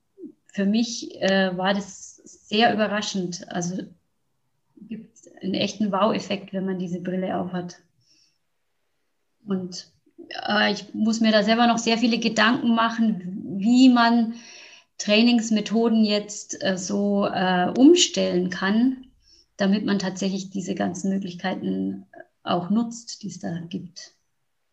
für 0.52 0.66
mich 0.66 1.14
äh, 1.22 1.56
war 1.56 1.72
das 1.72 2.16
sehr 2.16 2.74
überraschend. 2.74 3.46
Also 3.48 3.84
gibt 4.80 5.18
einen 5.40 5.54
echten 5.54 5.92
Wow-Effekt, 5.92 6.52
wenn 6.52 6.66
man 6.66 6.80
diese 6.80 7.00
Brille 7.00 7.38
aufhat. 7.38 7.76
Und 9.46 9.92
äh, 10.48 10.72
ich 10.72 10.92
muss 10.94 11.20
mir 11.20 11.30
da 11.30 11.44
selber 11.44 11.68
noch 11.68 11.78
sehr 11.78 11.96
viele 11.96 12.18
Gedanken 12.18 12.74
machen, 12.74 13.56
wie 13.58 13.88
man 13.88 14.34
Trainingsmethoden 14.98 16.04
jetzt 16.04 16.60
äh, 16.64 16.76
so 16.76 17.24
äh, 17.24 17.72
umstellen 17.78 18.50
kann, 18.50 19.06
damit 19.56 19.84
man 19.84 20.00
tatsächlich 20.00 20.50
diese 20.50 20.74
ganzen 20.74 21.10
Möglichkeiten 21.10 22.04
auch 22.48 22.70
nutzt, 22.70 23.22
die 23.22 23.28
es 23.28 23.38
da 23.38 23.58
gibt. 23.68 24.14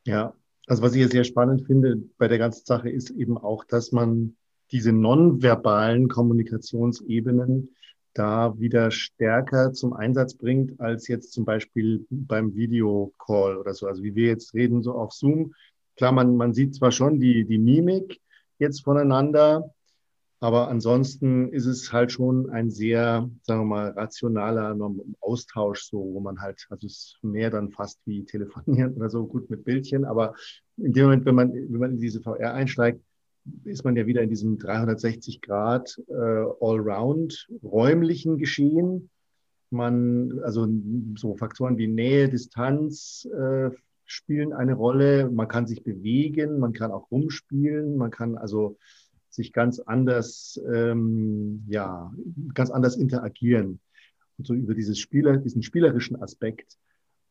Ja, 0.06 0.34
also 0.68 0.82
was 0.82 0.96
ich 0.96 1.08
sehr 1.10 1.24
spannend 1.24 1.66
finde 1.66 1.98
bei 2.18 2.28
der 2.28 2.38
ganzen 2.38 2.66
Sache 2.66 2.90
ist 2.90 3.10
eben 3.12 3.38
auch, 3.38 3.64
dass 3.64 3.92
man 3.92 4.36
diese 4.72 4.92
nonverbalen 4.92 6.08
Kommunikationsebenen 6.08 7.76
da 8.14 8.58
wieder 8.58 8.92
stärker 8.92 9.74
zum 9.74 9.94
Einsatz 9.94 10.36
bringt, 10.36 10.80
als 10.80 11.08
jetzt 11.08 11.34
zum 11.34 11.46
Beispiel 11.46 12.06
beim 12.10 12.56
Videocall 12.56 13.58
oder 13.58 13.74
so. 13.74 13.88
Also 13.88 14.04
wie 14.04 14.16
wir 14.16 14.28
jetzt 14.28 14.54
reden, 14.54 14.82
so 14.82 14.94
auf 14.94 15.12
Zoom. 15.12 15.54
Klar, 15.98 16.14
man, 16.14 16.36
man 16.36 16.54
sieht 16.54 16.76
zwar 16.76 16.92
schon 16.92 17.20
die, 17.20 17.46
die 17.46 17.58
Mimik 17.58 18.22
jetzt 18.58 18.84
voneinander, 18.84 19.74
Aber 20.46 20.68
ansonsten 20.68 21.50
ist 21.50 21.66
es 21.66 21.92
halt 21.92 22.12
schon 22.12 22.52
ein 22.52 22.70
sehr, 22.70 23.28
sagen 23.42 23.62
wir 23.62 23.66
mal, 23.66 23.90
rationaler 23.90 24.78
Austausch, 25.20 25.86
so, 25.86 25.98
wo 25.98 26.20
man 26.20 26.40
halt, 26.40 26.68
also 26.70 26.86
es 26.86 26.94
ist 26.94 27.24
mehr 27.24 27.50
dann 27.50 27.72
fast 27.72 28.00
wie 28.06 28.26
telefonieren 28.26 28.94
oder 28.94 29.10
so, 29.10 29.26
gut 29.26 29.50
mit 29.50 29.64
Bildchen. 29.64 30.06
Aber 30.06 30.36
in 30.78 30.94
dem 30.94 31.06
Moment, 31.06 31.26
wenn 31.26 31.34
man, 31.34 31.52
wenn 31.52 31.80
man 31.80 31.92
in 31.94 32.00
diese 32.00 32.22
VR 32.22 32.54
einsteigt, 32.54 33.02
ist 33.64 33.84
man 33.86 33.96
ja 33.96 34.06
wieder 34.06 34.22
in 34.22 34.30
diesem 34.30 34.60
360 34.60 35.42
Grad 35.42 36.00
äh, 36.10 36.14
Allround 36.14 37.48
räumlichen 37.64 38.38
Geschehen. 38.38 39.10
Man, 39.72 40.42
also 40.44 40.68
so 41.16 41.36
Faktoren 41.38 41.80
wie 41.80 41.88
Nähe, 41.88 42.30
Distanz 42.30 43.28
äh, 43.36 43.72
spielen 44.06 44.54
eine 44.54 44.76
Rolle. 44.76 45.28
Man 45.32 45.48
kann 45.48 45.66
sich 45.66 45.84
bewegen, 45.84 46.60
man 46.60 46.74
kann 46.74 46.92
auch 46.92 47.10
rumspielen, 47.10 47.98
man 47.98 48.12
kann 48.12 48.38
also 48.38 48.78
sich 49.36 49.54
ganz 49.54 49.80
anders, 49.80 50.60
ähm, 50.74 51.64
ja, 51.68 52.12
ganz 52.54 52.72
anders 52.72 52.96
interagieren 52.96 53.80
und 54.38 54.48
so 54.48 54.54
über 54.54 54.74
dieses 54.74 54.98
Spieler, 55.00 55.36
diesen 55.38 55.64
spielerischen 55.64 56.22
Aspekt 56.22 56.78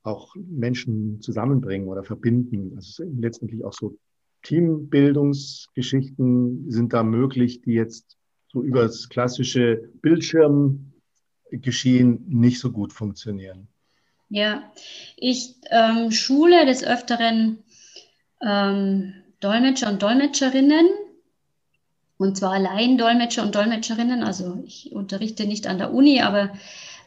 auch 0.03 0.35
Menschen 0.37 1.21
zusammenbringen 1.21 1.89
oder 1.89 2.05
verbinden. 2.05 2.73
Also 2.77 3.05
letztendlich 3.19 3.65
auch 3.65 3.73
so 3.73 3.97
Teambildungsgeschichten 4.43 6.71
sind 6.71 6.93
da 6.93 7.03
möglich, 7.03 7.63
die 7.63 7.73
jetzt 7.73 8.19
so 8.53 8.63
über 8.63 8.83
das 8.83 9.09
klassische 9.09 9.89
Bildschirmgeschehen 10.03 12.27
nicht 12.29 12.61
so 12.61 12.71
gut 12.71 12.93
funktionieren. 12.93 13.69
Ja, 14.29 14.71
ich 15.17 15.55
ähm, 15.71 16.11
schule 16.11 16.67
des 16.67 16.85
Öfteren 16.85 17.61
ähm, 18.43 19.15
Dolmetscher 19.41 19.91
und 19.91 20.03
Dolmetscherinnen 20.03 20.87
und 22.19 22.37
zwar 22.37 22.53
allein 22.53 22.99
Dolmetscher 22.99 23.43
und 23.43 23.55
Dolmetscherinnen. 23.55 24.23
Also 24.23 24.63
ich 24.65 24.93
unterrichte 24.93 25.47
nicht 25.47 25.67
an 25.67 25.79
der 25.79 25.93
Uni, 25.93 26.21
aber 26.21 26.51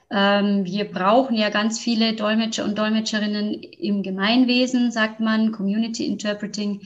ähm, 0.10 0.66
wir 0.66 0.86
brauchen 0.86 1.36
ja 1.36 1.50
ganz 1.50 1.80
viele 1.80 2.14
Dolmetscher 2.14 2.66
und 2.66 2.78
Dolmetscherinnen 2.78 3.54
im 3.54 4.04
Gemeinwesen, 4.04 4.92
sagt 4.92 5.20
man, 5.20 5.52
Community 5.52 6.06
Interpreting. 6.06 6.82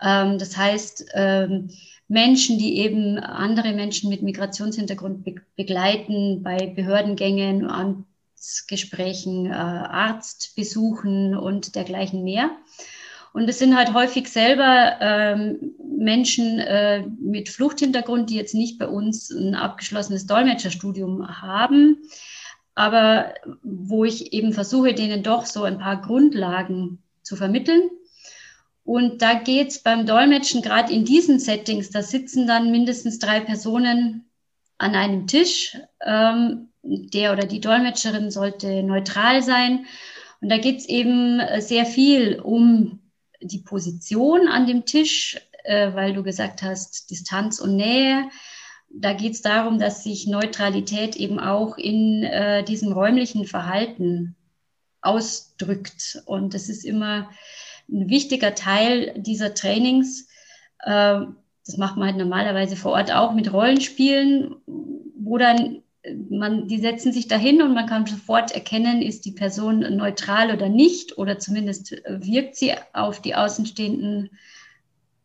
Ähm, 0.00 0.38
das 0.38 0.56
heißt, 0.56 1.06
ähm, 1.14 1.70
Menschen, 2.08 2.58
die 2.58 2.78
eben 2.78 3.18
andere 3.18 3.72
Menschen 3.72 4.10
mit 4.10 4.22
Migrationshintergrund 4.22 5.24
be 5.24 5.36
begleiten 5.56 6.42
bei 6.42 6.66
Behördengängen, 6.66 7.70
Amtsgesprächen, 7.70 9.46
äh, 9.46 9.54
Arztbesuchen 9.54 11.36
und 11.36 11.74
dergleichen 11.74 12.24
mehr. 12.24 12.50
Und 13.32 13.48
es 13.48 13.58
sind 13.58 13.76
halt 13.76 13.94
häufig 13.94 14.28
selber 14.28 14.96
ähm, 15.00 15.74
Menschen 15.78 16.58
äh, 16.58 17.02
mit 17.20 17.48
Fluchthintergrund, 17.48 18.28
die 18.28 18.36
jetzt 18.36 18.54
nicht 18.54 18.78
bei 18.78 18.86
uns 18.86 19.30
ein 19.30 19.54
abgeschlossenes 19.54 20.26
Dolmetscherstudium 20.26 21.40
haben, 21.40 22.02
aber 22.74 23.34
wo 23.62 24.04
ich 24.04 24.32
eben 24.32 24.52
versuche, 24.52 24.94
denen 24.94 25.22
doch 25.22 25.46
so 25.46 25.62
ein 25.62 25.78
paar 25.78 26.00
Grundlagen 26.00 27.02
zu 27.22 27.36
vermitteln. 27.36 27.90
Und 28.84 29.22
da 29.22 29.34
geht 29.34 29.68
es 29.68 29.82
beim 29.82 30.06
Dolmetschen 30.06 30.60
gerade 30.60 30.92
in 30.92 31.04
diesen 31.04 31.38
Settings, 31.38 31.90
da 31.90 32.02
sitzen 32.02 32.46
dann 32.46 32.70
mindestens 32.70 33.18
drei 33.18 33.40
Personen 33.40 34.24
an 34.78 34.94
einem 34.94 35.26
Tisch. 35.26 35.76
Ähm, 36.04 36.68
der 36.82 37.32
oder 37.32 37.46
die 37.46 37.60
Dolmetscherin 37.60 38.30
sollte 38.30 38.82
neutral 38.82 39.42
sein. 39.42 39.86
Und 40.40 40.48
da 40.48 40.58
geht 40.58 40.78
es 40.78 40.88
eben 40.88 41.40
sehr 41.60 41.86
viel 41.86 42.40
um 42.40 43.01
die 43.42 43.58
Position 43.58 44.48
an 44.48 44.66
dem 44.66 44.84
Tisch, 44.84 45.40
äh, 45.64 45.94
weil 45.94 46.14
du 46.14 46.22
gesagt 46.22 46.62
hast, 46.62 47.10
Distanz 47.10 47.60
und 47.60 47.76
Nähe. 47.76 48.28
Da 48.90 49.14
geht 49.14 49.32
es 49.32 49.42
darum, 49.42 49.78
dass 49.78 50.04
sich 50.04 50.26
Neutralität 50.26 51.16
eben 51.16 51.38
auch 51.40 51.78
in 51.78 52.24
äh, 52.24 52.62
diesem 52.62 52.92
räumlichen 52.92 53.46
Verhalten 53.46 54.36
ausdrückt. 55.00 56.22
Und 56.26 56.54
das 56.54 56.68
ist 56.68 56.84
immer 56.84 57.30
ein 57.90 58.08
wichtiger 58.08 58.54
Teil 58.54 59.14
dieser 59.16 59.54
Trainings. 59.54 60.28
Äh, 60.80 61.20
das 61.64 61.76
macht 61.76 61.96
man 61.96 62.08
halt 62.08 62.16
normalerweise 62.16 62.76
vor 62.76 62.92
Ort 62.92 63.12
auch 63.12 63.32
mit 63.32 63.52
Rollenspielen, 63.52 64.56
wo 64.66 65.38
dann 65.38 65.81
man, 66.30 66.66
die 66.66 66.78
setzen 66.78 67.12
sich 67.12 67.28
dahin 67.28 67.62
und 67.62 67.74
man 67.74 67.86
kann 67.86 68.06
sofort 68.06 68.52
erkennen, 68.52 69.02
ist 69.02 69.24
die 69.24 69.32
Person 69.32 69.80
neutral 69.96 70.52
oder 70.52 70.68
nicht, 70.68 71.18
oder 71.18 71.38
zumindest 71.38 71.92
wirkt 72.06 72.56
sie 72.56 72.72
auf 72.92 73.20
die 73.20 73.34
Außenstehenden 73.34 74.30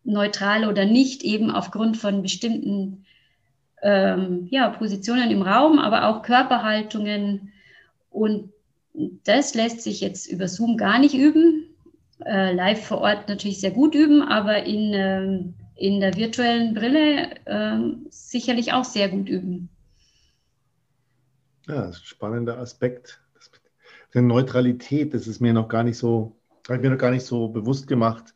neutral 0.03 0.67
oder 0.67 0.85
nicht, 0.85 1.23
eben 1.23 1.51
aufgrund 1.51 1.97
von 1.97 2.21
bestimmten 2.21 3.05
ähm, 3.81 4.47
ja, 4.49 4.69
Positionen 4.69 5.31
im 5.31 5.41
Raum, 5.41 5.79
aber 5.79 6.07
auch 6.07 6.21
Körperhaltungen. 6.21 7.51
Und 8.09 8.51
das 9.25 9.53
lässt 9.53 9.81
sich 9.81 10.01
jetzt 10.01 10.27
über 10.27 10.47
Zoom 10.47 10.77
gar 10.77 10.99
nicht 10.99 11.15
üben. 11.15 11.65
Äh, 12.25 12.53
live 12.53 12.85
vor 12.85 12.99
Ort 12.99 13.29
natürlich 13.29 13.59
sehr 13.59 13.71
gut 13.71 13.93
üben, 13.93 14.23
aber 14.23 14.63
in, 14.63 14.93
äh, 14.93 15.39
in 15.75 15.99
der 15.99 16.15
virtuellen 16.15 16.73
Brille 16.73 17.29
äh, 17.45 17.77
sicherlich 18.09 18.73
auch 18.73 18.85
sehr 18.85 19.09
gut 19.09 19.29
üben. 19.29 19.69
Ja, 21.67 21.81
das 21.81 21.97
ist 21.97 22.01
ein 22.03 22.05
spannender 22.05 22.57
Aspekt. 22.59 23.21
Die 24.13 24.21
Neutralität, 24.21 25.13
das 25.13 25.27
ist 25.27 25.41
mir 25.41 25.53
noch 25.53 25.67
gar 25.67 25.83
nicht 25.83 25.97
so, 25.97 26.37
habe 26.67 26.77
ich 26.77 26.81
mir 26.81 26.91
noch 26.91 26.97
gar 26.97 27.11
nicht 27.11 27.25
so 27.25 27.49
bewusst 27.49 27.87
gemacht, 27.87 28.33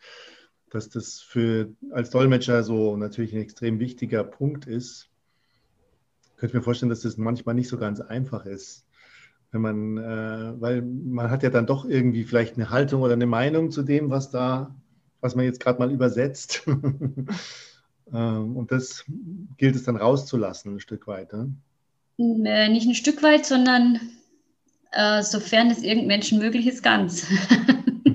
dass 0.69 0.89
das 0.89 1.21
für 1.21 1.69
als 1.91 2.09
Dolmetscher 2.09 2.63
so 2.63 2.97
natürlich 2.97 3.33
ein 3.33 3.41
extrem 3.41 3.79
wichtiger 3.79 4.23
Punkt 4.25 4.67
ist. 4.67 5.09
Ich 6.23 6.37
könnte 6.37 6.57
mir 6.57 6.63
vorstellen, 6.63 6.89
dass 6.89 7.01
das 7.01 7.17
manchmal 7.17 7.55
nicht 7.55 7.69
so 7.69 7.77
ganz 7.77 8.01
einfach 8.01 8.45
ist. 8.45 8.85
Wenn 9.51 9.61
man, 9.61 9.97
äh, 9.97 10.61
weil 10.61 10.81
man 10.81 11.29
hat 11.29 11.43
ja 11.43 11.49
dann 11.49 11.65
doch 11.65 11.85
irgendwie 11.85 12.23
vielleicht 12.23 12.55
eine 12.55 12.69
Haltung 12.69 13.01
oder 13.01 13.13
eine 13.13 13.27
Meinung 13.27 13.71
zu 13.71 13.83
dem, 13.83 14.09
was 14.09 14.29
da, 14.29 14.75
was 15.21 15.35
man 15.35 15.45
jetzt 15.45 15.59
gerade 15.61 15.79
mal 15.79 15.91
übersetzt. 15.91 16.67
Ähm, 18.13 18.57
und 18.57 18.71
das 18.71 19.05
gilt 19.55 19.75
es 19.75 19.83
dann 19.83 19.95
rauszulassen, 19.95 20.73
ein 20.73 20.79
Stück 20.81 21.07
weit. 21.07 21.31
Ne? 21.31 21.53
Äh, 22.17 22.69
nicht 22.69 22.87
ein 22.87 22.95
Stück 22.95 23.23
weit, 23.23 23.45
sondern 23.45 23.99
äh, 24.91 25.23
sofern 25.23 25.71
es 25.71 25.83
irgendeinem 25.83 26.07
Menschen 26.07 26.39
möglich 26.39 26.67
ist, 26.67 26.83
ganz. 26.83 27.27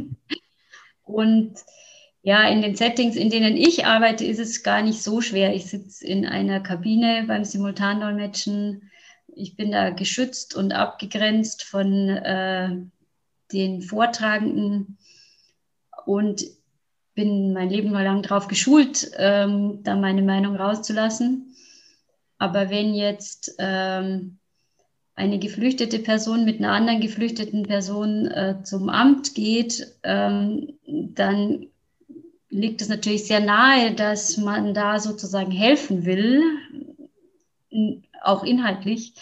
und 1.04 1.54
ja, 2.22 2.48
in 2.48 2.60
den 2.60 2.74
Settings, 2.74 3.14
in 3.14 3.30
denen 3.30 3.56
ich 3.56 3.86
arbeite, 3.86 4.24
ist 4.24 4.40
es 4.40 4.62
gar 4.62 4.82
nicht 4.82 5.02
so 5.02 5.20
schwer. 5.20 5.54
Ich 5.54 5.66
sitze 5.66 6.04
in 6.04 6.26
einer 6.26 6.60
Kabine 6.60 7.24
beim 7.26 7.44
Simultandolmetschen. 7.44 8.90
Ich 9.28 9.54
bin 9.54 9.70
da 9.70 9.90
geschützt 9.90 10.56
und 10.56 10.72
abgegrenzt 10.72 11.62
von 11.62 12.08
äh, 12.08 12.70
den 13.52 13.80
Vortragenden 13.80 14.98
und 16.04 16.42
bin 17.14 17.52
mein 17.52 17.70
Leben 17.70 17.90
lang 17.90 18.22
darauf 18.22 18.48
geschult, 18.48 19.10
ähm, 19.16 19.80
da 19.84 19.94
meine 19.94 20.22
Meinung 20.22 20.56
rauszulassen. 20.56 21.45
Aber 22.38 22.70
wenn 22.70 22.94
jetzt 22.94 23.54
ähm, 23.58 24.38
eine 25.14 25.38
geflüchtete 25.38 25.98
Person 25.98 26.44
mit 26.44 26.58
einer 26.58 26.72
anderen 26.72 27.00
geflüchteten 27.00 27.62
Person 27.62 28.26
äh, 28.26 28.62
zum 28.62 28.90
Amt 28.90 29.34
geht, 29.34 29.96
ähm, 30.02 30.78
dann 30.86 31.66
liegt 32.50 32.82
es 32.82 32.88
natürlich 32.88 33.26
sehr 33.26 33.40
nahe, 33.40 33.94
dass 33.94 34.36
man 34.36 34.74
da 34.74 35.00
sozusagen 35.00 35.50
helfen 35.50 36.04
will, 36.04 36.42
auch 38.22 38.44
inhaltlich. 38.44 39.14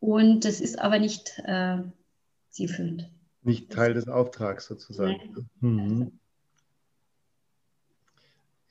Und 0.00 0.44
das 0.44 0.60
ist 0.60 0.78
aber 0.78 0.98
nicht 0.98 1.38
äh, 1.44 1.78
zielführend. 2.50 3.10
Nicht 3.42 3.72
Teil 3.72 3.94
des 3.94 4.08
Auftrags 4.08 4.66
sozusagen. 4.66 5.46
Mhm. 5.60 6.18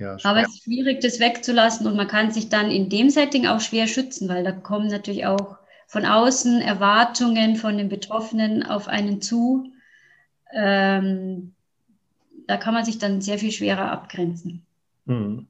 Ja, 0.04 0.18
Aber 0.24 0.42
es 0.42 0.50
ist 0.50 0.64
schwierig, 0.64 1.00
das 1.00 1.22
wegzulassen 1.22 1.88
und 1.88 1.96
man 1.96 2.08
kann 2.08 2.32
sich 2.32 2.50
dann 2.50 2.70
in 2.70 2.90
dem 2.90 3.10
Setting 3.10 3.48
auch 3.48 3.62
schwer 3.62 3.88
schützen, 3.88 4.28
weil 4.28 4.44
da 4.44 4.52
kommen 4.52 4.88
natürlich 4.88 5.26
auch 5.26 5.58
von 5.88 6.06
außen 6.06 6.60
Erwartungen 6.62 7.56
von 7.56 7.78
den 7.78 7.88
Betroffenen 7.88 8.64
auf 8.64 8.90
einen 8.90 9.22
zu. 9.22 9.72
Ähm, 10.52 11.54
da 12.48 12.58
kann 12.58 12.74
man 12.74 12.84
sich 12.84 12.98
dann 12.98 13.22
sehr 13.22 13.38
viel 13.38 13.52
schwerer 13.52 13.92
abgrenzen. 13.92 14.66
Hm. 15.08 15.48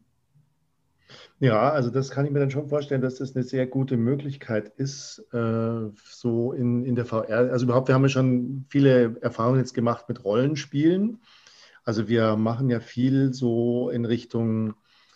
Ja, 1.39 1.71
also 1.71 1.89
das 1.89 2.11
kann 2.11 2.25
ich 2.25 2.31
mir 2.31 2.39
dann 2.39 2.51
schon 2.51 2.69
vorstellen, 2.69 3.01
dass 3.01 3.15
das 3.15 3.35
eine 3.35 3.43
sehr 3.43 3.65
gute 3.65 3.97
Möglichkeit 3.97 4.71
ist, 4.77 5.25
äh, 5.33 5.89
so 6.05 6.53
in, 6.53 6.85
in 6.85 6.95
der 6.95 7.05
VR. 7.05 7.51
Also 7.51 7.65
überhaupt, 7.65 7.87
wir 7.87 7.95
haben 7.95 8.03
ja 8.03 8.09
schon 8.09 8.65
viele 8.69 9.17
Erfahrungen 9.21 9.59
jetzt 9.59 9.73
gemacht 9.73 10.07
mit 10.07 10.23
Rollenspielen. 10.23 11.19
Also 11.83 12.07
wir 12.07 12.37
machen 12.37 12.69
ja 12.69 12.79
viel 12.79 13.33
so 13.33 13.89
in 13.89 14.05
Richtung 14.05 14.75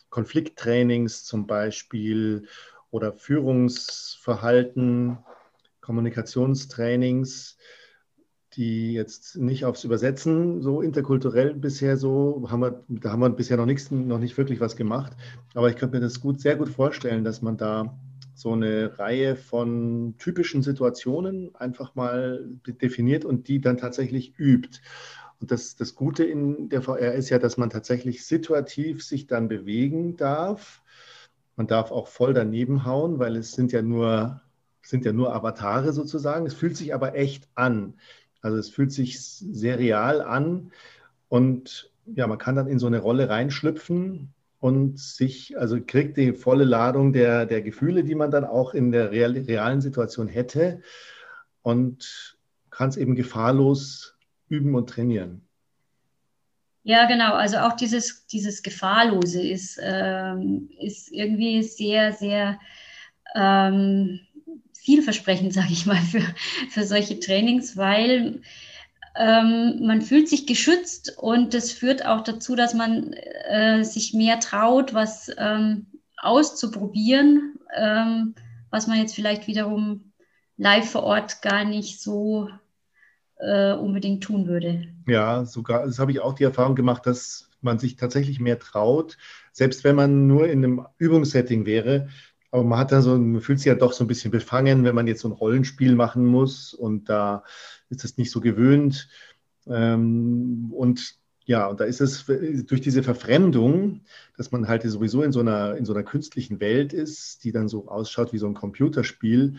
Konflikttrainings 0.10 1.24
zum 1.24 1.48
Beispiel 1.48 2.48
oder 2.92 3.14
Führungsverhalten, 3.14 5.18
Kommunikationstrainings, 5.82 7.58
die 8.54 8.94
jetzt 8.94 9.38
nicht 9.38 9.66
aufs 9.66 9.84
Übersetzen 9.84 10.62
so 10.62 10.82
interkulturell 10.82 11.54
bisher 11.54 11.96
so, 11.96 12.48
haben 12.50 12.62
wir, 12.62 12.84
da 12.88 13.12
haben 13.12 13.22
wir 13.22 13.30
bisher 13.30 13.58
noch 13.58 13.66
nichts, 13.66 13.92
noch 13.92 14.20
nicht 14.20 14.38
wirklich 14.38 14.60
was 14.60 14.76
gemacht. 14.76 15.14
Aber 15.54 15.70
ich 15.70 15.76
könnte 15.76 15.98
mir 15.98 16.02
das 16.02 16.20
gut, 16.20 16.42
sehr 16.42 16.56
gut 16.56 16.70
vorstellen, 16.70 17.24
dass 17.24 17.42
man 17.42 17.58
da 17.58 17.98
so 18.34 18.54
eine 18.54 18.98
Reihe 19.00 19.36
von 19.36 20.16
typischen 20.18 20.64
Situationen 20.64 21.56
einfach 21.56 21.96
mal 21.96 22.46
definiert 22.66 23.26
und 23.26 23.48
die 23.48 23.62
dann 23.62 23.78
tatsächlich 23.78 24.38
übt. 24.38 24.80
Und 25.40 25.52
das, 25.52 25.76
das 25.76 25.96
Gute 25.96 26.24
in 26.24 26.70
der 26.70 26.82
VR 26.82 27.14
ist 27.14 27.30
ja, 27.30 27.40
dass 27.40 27.58
man 27.58 27.70
tatsächlich 27.70 28.26
situativ 28.26 29.04
sich 29.04 29.28
dann 29.28 29.48
bewegen 29.48 30.18
darf. 30.18 30.82
Man 31.56 31.68
darf 31.68 31.92
auch 31.92 32.08
voll 32.08 32.34
daneben 32.34 32.86
hauen, 32.86 33.20
weil 33.20 33.36
es 33.36 33.52
sind 33.52 33.72
ja 33.72 33.82
nur, 33.82 34.42
sind 34.82 35.06
ja 35.06 35.14
nur 35.14 35.34
Avatare 35.34 35.94
sozusagen. 35.94 36.46
Es 36.46 36.54
fühlt 36.54 36.78
sich 36.78 36.94
aber 36.94 37.16
echt 37.16 37.48
an. 37.56 37.96
Also 38.42 38.58
es 38.58 38.70
fühlt 38.70 38.92
sich 38.92 39.22
sehr 39.22 39.80
real 39.80 40.22
an 40.22 40.72
und 41.30 41.92
ja, 42.06 42.28
man 42.28 42.38
kann 42.38 42.56
dann 42.56 42.68
in 42.68 42.80
so 42.80 42.88
eine 42.88 43.00
Rolle 43.00 43.30
reinschlüpfen 43.30 44.34
und 44.60 45.00
sich, 45.00 45.58
also 45.58 45.80
kriegt 45.86 46.18
die 46.18 46.34
volle 46.34 46.64
Ladung 46.64 47.14
der, 47.14 47.46
der 47.46 47.62
Gefühle, 47.62 48.04
die 48.04 48.16
man 48.16 48.32
dann 48.32 48.46
auch 48.46 48.74
in 48.74 48.92
der 48.92 49.12
real, 49.12 49.34
realen 49.34 49.82
Situation 49.82 50.28
hätte 50.28 50.82
und 51.62 52.38
kann 52.70 52.90
es 52.90 52.98
eben 52.98 53.16
gefahrlos 53.16 54.17
üben 54.50 54.76
und 54.76 54.90
trainieren. 54.90 55.42
Ja, 56.84 57.06
genau. 57.06 57.34
Also 57.34 57.58
auch 57.58 57.74
dieses, 57.74 58.28
dieses 58.28 58.64
Gefahrlose 58.64 59.46
ist, 59.46 59.78
ähm, 59.82 60.70
ist 60.80 61.12
irgendwie 61.12 61.62
sehr, 61.64 62.14
sehr 62.14 62.60
ähm, 63.36 64.22
vielversprechend, 64.74 65.54
sage 65.54 65.72
ich 65.72 65.86
mal, 65.86 65.98
für, 65.98 66.24
für 66.70 66.86
solche 66.86 67.20
Trainings, 67.20 67.76
weil 67.76 68.42
ähm, 69.18 69.86
man 69.86 70.02
fühlt 70.02 70.30
sich 70.30 70.46
geschützt 70.46 71.18
und 71.18 71.54
das 71.54 71.72
führt 71.72 72.06
auch 72.06 72.22
dazu, 72.22 72.56
dass 72.56 72.74
man 72.74 73.12
äh, 73.14 73.84
sich 73.84 74.14
mehr 74.14 74.40
traut, 74.40 74.94
was 74.94 75.30
ähm, 75.38 75.88
auszuprobieren, 76.18 77.60
ähm, 77.76 78.36
was 78.70 78.88
man 78.88 79.00
jetzt 79.00 79.16
vielleicht 79.16 79.48
wiederum 79.48 80.14
live 80.56 80.90
vor 80.90 81.04
Ort 81.04 81.42
gar 81.42 81.66
nicht 81.66 82.02
so 82.02 82.50
äh, 83.40 83.74
unbedingt 83.74 84.24
tun 84.24 84.48
würde. 84.48 84.88
Ja, 85.08 85.46
sogar, 85.46 85.86
das 85.86 86.00
habe 86.00 86.12
ich 86.12 86.20
auch 86.20 86.34
die 86.34 86.44
Erfahrung 86.44 86.76
gemacht, 86.76 87.06
dass 87.06 87.50
man 87.62 87.80
sich 87.80 87.96
tatsächlich 87.96 88.40
mehr 88.40 88.60
traut, 88.60 89.18
selbst 89.52 89.84
wenn 89.84 89.96
man 89.96 90.28
nur 90.28 90.48
in 90.48 90.64
einem 90.64 90.86
Übungssetting 90.98 91.66
wäre. 91.66 92.10
Aber 92.52 92.64
man 92.64 92.80
hat 92.80 92.92
da 92.92 93.02
so, 93.02 93.18
man 93.18 93.42
fühlt 93.42 93.60
sich 93.60 93.68
ja 93.68 93.76
doch 93.76 93.94
so 93.94 94.04
ein 94.04 94.08
bisschen 94.08 94.32
befangen, 94.32 94.84
wenn 94.84 94.96
man 94.96 95.08
jetzt 95.08 95.22
so 95.22 95.28
ein 95.28 95.34
Rollenspiel 95.34 95.96
machen 95.96 96.26
muss 96.26 96.74
und 96.74 97.10
da 97.10 97.44
ist 97.90 98.06
es 98.06 98.18
nicht 98.18 98.32
so 98.32 98.42
gewöhnt. 98.42 99.10
Ähm, 99.68 100.72
und 100.72 101.18
ja, 101.46 101.68
und 101.68 101.80
da 101.80 101.86
ist 101.86 102.02
es 102.02 102.26
durch 102.26 102.82
diese 102.82 103.04
Verfremdung, 103.04 104.02
dass 104.36 104.52
man 104.52 104.68
halt 104.68 104.84
sowieso 104.84 105.24
in 105.24 105.32
so 105.32 105.40
einer, 105.40 105.78
in 105.78 105.86
so 105.86 105.94
einer 105.94 106.04
künstlichen 106.04 106.60
Welt 106.60 106.92
ist, 106.92 107.46
die 107.46 107.54
dann 107.54 107.70
so 107.70 107.88
ausschaut 107.88 108.34
wie 108.34 108.38
so 108.38 108.48
ein 108.48 108.54
Computerspiel, 108.54 109.56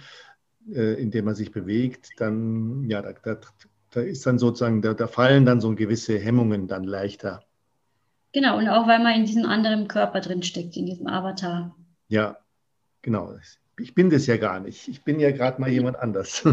in 0.72 1.10
dem 1.10 1.24
man 1.24 1.34
sich 1.34 1.50
bewegt, 1.50 2.10
dann, 2.18 2.84
ja, 2.84 3.02
da, 3.02 3.12
da, 3.12 3.40
da 3.90 4.00
ist 4.00 4.26
dann 4.26 4.38
sozusagen, 4.38 4.82
da, 4.82 4.94
da 4.94 5.06
fallen 5.06 5.46
dann 5.46 5.60
so 5.60 5.74
gewisse 5.74 6.18
Hemmungen 6.18 6.68
dann 6.68 6.84
leichter. 6.84 7.42
Genau, 8.32 8.58
und 8.58 8.68
auch 8.68 8.86
weil 8.86 9.02
man 9.02 9.14
in 9.14 9.24
diesem 9.24 9.46
anderen 9.46 9.88
Körper 9.88 10.20
drin 10.20 10.42
steckt, 10.42 10.76
in 10.76 10.86
diesem 10.86 11.06
Avatar. 11.06 11.74
Ja, 12.08 12.38
genau. 13.02 13.34
Ich 13.80 13.94
bin 13.94 14.10
das 14.10 14.26
ja 14.26 14.36
gar 14.36 14.60
nicht. 14.60 14.88
Ich 14.88 15.04
bin 15.04 15.18
ja 15.20 15.30
gerade 15.30 15.60
mal 15.60 15.70
jemand 15.70 15.98
anders. 15.98 16.40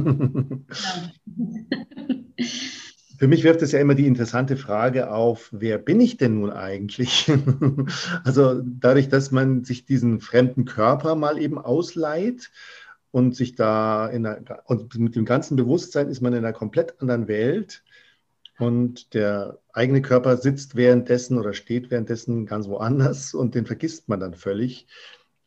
Für 3.17 3.28
mich 3.30 3.43
wirft 3.43 3.62
es 3.62 3.71
ja 3.71 3.80
immer 3.80 3.95
die 3.95 4.08
interessante 4.08 4.58
Frage 4.58 5.10
auf, 5.12 5.49
wer 5.54 5.78
bin 5.78 6.01
ich 6.01 6.17
denn 6.17 6.39
nun 6.39 6.51
eigentlich? 6.51 7.32
also 8.25 8.62
dadurch, 8.63 9.08
dass 9.08 9.32
man 9.32 9.63
sich 9.63 9.86
diesen 9.86 10.19
fremden 10.19 10.65
Körper 10.65 11.15
mal 11.15 11.41
eben 11.41 11.58
ausleiht 11.58 12.51
und 13.15 13.34
sich 13.34 13.56
da 13.56 14.10
in 14.10 14.25
einer, 14.25 14.62
und 14.65 14.93
mit 14.99 15.15
dem 15.15 15.23
ganzen 15.23 15.56
Bewusstsein 15.56 16.10
ist 16.10 16.19
man 16.19 16.34
in 16.34 16.39
einer 16.39 16.51
komplett 16.51 16.99
anderen 16.99 17.30
Welt 17.30 17.82
und 18.60 19.13
der 19.13 19.58
eigene 19.71 20.01
Körper 20.01 20.36
sitzt 20.36 20.75
währenddessen 20.75 21.38
oder 21.38 21.54
steht 21.54 21.91
währenddessen 21.91 22.45
ganz 22.45 22.67
woanders 22.67 23.34
und 23.34 23.56
den 23.56 23.65
vergisst 23.65 24.10
man 24.10 24.19
dann 24.19 24.34
völlig. 24.34 24.88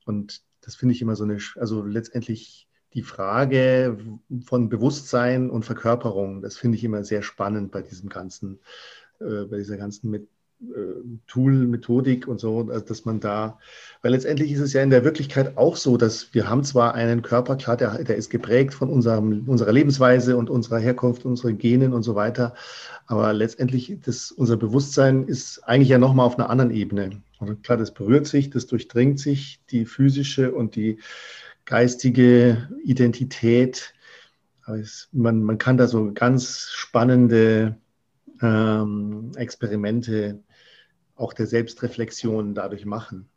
Und 0.06 0.40
das 0.62 0.76
finde 0.76 0.94
ich 0.94 1.02
immer 1.02 1.14
so 1.14 1.24
eine, 1.24 1.36
also 1.56 1.84
letztendlich 1.84 2.68
die 2.94 3.02
Frage 3.02 3.98
von 4.46 4.70
Bewusstsein 4.70 5.50
und 5.50 5.66
Verkörperung, 5.66 6.40
das 6.40 6.56
finde 6.56 6.78
ich 6.78 6.84
immer 6.84 7.04
sehr 7.04 7.20
spannend 7.20 7.70
bei 7.70 7.82
diesem 7.82 8.08
ganzen, 8.08 8.60
äh, 9.20 9.44
bei 9.44 9.58
dieser 9.58 9.76
ganzen 9.76 10.10
mit, 10.10 10.26
Tool, 11.28 11.52
Methodik 11.52 12.26
und 12.26 12.40
so, 12.40 12.68
also 12.68 12.84
dass 12.84 13.04
man 13.04 13.20
da, 13.20 13.58
weil 14.02 14.10
letztendlich 14.10 14.50
ist 14.50 14.60
es 14.60 14.72
ja 14.72 14.82
in 14.82 14.90
der 14.90 15.04
Wirklichkeit 15.04 15.56
auch 15.56 15.76
so, 15.76 15.96
dass 15.96 16.34
wir 16.34 16.48
haben 16.48 16.64
zwar 16.64 16.94
einen 16.94 17.22
Körper, 17.22 17.54
klar, 17.54 17.76
der, 17.76 18.02
der 18.02 18.16
ist 18.16 18.28
geprägt 18.28 18.74
von 18.74 18.90
unserem, 18.90 19.44
unserer 19.46 19.70
Lebensweise 19.70 20.36
und 20.36 20.50
unserer 20.50 20.80
Herkunft, 20.80 21.24
unseren 21.24 21.58
Genen 21.58 21.92
und 21.92 22.02
so 22.02 22.16
weiter, 22.16 22.54
aber 23.06 23.32
letztendlich 23.32 23.98
das, 24.04 24.32
unser 24.32 24.56
Bewusstsein 24.56 25.28
ist 25.28 25.60
eigentlich 25.60 25.90
ja 25.90 25.98
nochmal 25.98 26.26
auf 26.26 26.36
einer 26.38 26.50
anderen 26.50 26.72
Ebene. 26.72 27.22
Also 27.38 27.54
klar, 27.54 27.78
das 27.78 27.94
berührt 27.94 28.26
sich, 28.26 28.50
das 28.50 28.66
durchdringt 28.66 29.20
sich, 29.20 29.60
die 29.70 29.84
physische 29.84 30.50
und 30.50 30.74
die 30.74 30.98
geistige 31.66 32.68
Identität. 32.82 33.94
Es, 34.66 35.08
man, 35.12 35.44
man 35.44 35.58
kann 35.58 35.76
da 35.76 35.86
so 35.86 36.12
ganz 36.12 36.68
spannende 36.72 37.76
ähm, 38.42 39.30
Experimente 39.36 40.40
auch 41.18 41.32
der 41.32 41.46
Selbstreflexion 41.46 42.54
dadurch 42.54 42.84
machen. 42.84 43.28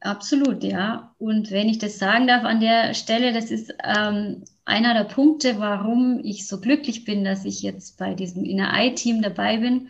Absolut, 0.00 0.64
ja. 0.64 1.14
Und 1.18 1.50
wenn 1.50 1.68
ich 1.68 1.78
das 1.78 1.98
sagen 1.98 2.26
darf 2.26 2.44
an 2.44 2.60
der 2.60 2.94
Stelle, 2.94 3.34
das 3.34 3.50
ist 3.50 3.74
ähm, 3.84 4.44
einer 4.64 4.94
der 4.94 5.04
Punkte, 5.04 5.58
warum 5.58 6.20
ich 6.24 6.48
so 6.48 6.58
glücklich 6.58 7.04
bin, 7.04 7.22
dass 7.22 7.44
ich 7.44 7.60
jetzt 7.60 7.98
bei 7.98 8.14
diesem 8.14 8.44
Inner 8.44 8.72
Eye-Team 8.72 9.20
dabei 9.20 9.58
bin. 9.58 9.88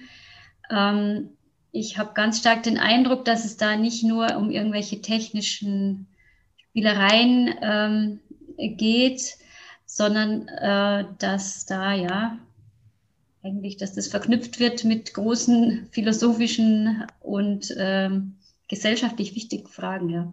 Ähm, 0.68 1.30
ich 1.70 1.96
habe 1.96 2.14
ganz 2.14 2.40
stark 2.40 2.64
den 2.64 2.78
Eindruck, 2.78 3.24
dass 3.24 3.44
es 3.44 3.56
da 3.56 3.76
nicht 3.76 4.02
nur 4.02 4.36
um 4.36 4.50
irgendwelche 4.50 5.00
technischen 5.00 6.08
Spielereien 6.56 7.54
ähm, 7.62 8.20
geht, 8.56 9.36
sondern 9.86 10.48
äh, 10.48 11.04
dass 11.18 11.66
da 11.66 11.92
ja 11.92 12.36
eigentlich, 13.42 13.76
dass 13.76 13.94
das 13.94 14.08
verknüpft 14.08 14.60
wird 14.60 14.84
mit 14.84 15.14
großen 15.14 15.88
philosophischen 15.90 17.06
und 17.20 17.74
ähm, 17.76 18.36
gesellschaftlich 18.68 19.34
wichtigen 19.34 19.68
Fragen, 19.68 20.08
ja. 20.08 20.32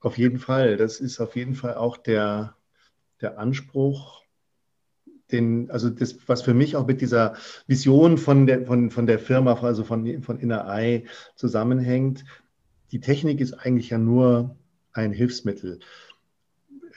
Auf 0.00 0.16
jeden 0.16 0.38
Fall. 0.38 0.76
Das 0.76 1.00
ist 1.00 1.20
auf 1.20 1.34
jeden 1.34 1.54
Fall 1.54 1.74
auch 1.74 1.96
der, 1.96 2.54
der 3.20 3.38
Anspruch 3.38 4.22
den, 5.32 5.70
also 5.70 5.90
das, 5.90 6.16
was 6.26 6.42
für 6.42 6.54
mich 6.54 6.76
auch 6.76 6.86
mit 6.86 7.00
dieser 7.00 7.36
Vision 7.66 8.18
von 8.18 8.46
der, 8.46 8.64
von, 8.66 8.90
von 8.90 9.06
der 9.06 9.18
Firma, 9.18 9.60
also 9.60 9.84
von, 9.84 10.22
von 10.22 10.38
Inner 10.38 10.66
Eye 10.68 11.04
zusammenhängt. 11.36 12.24
Die 12.92 13.00
Technik 13.00 13.40
ist 13.40 13.52
eigentlich 13.52 13.90
ja 13.90 13.98
nur 13.98 14.56
ein 14.92 15.12
Hilfsmittel. 15.12 15.80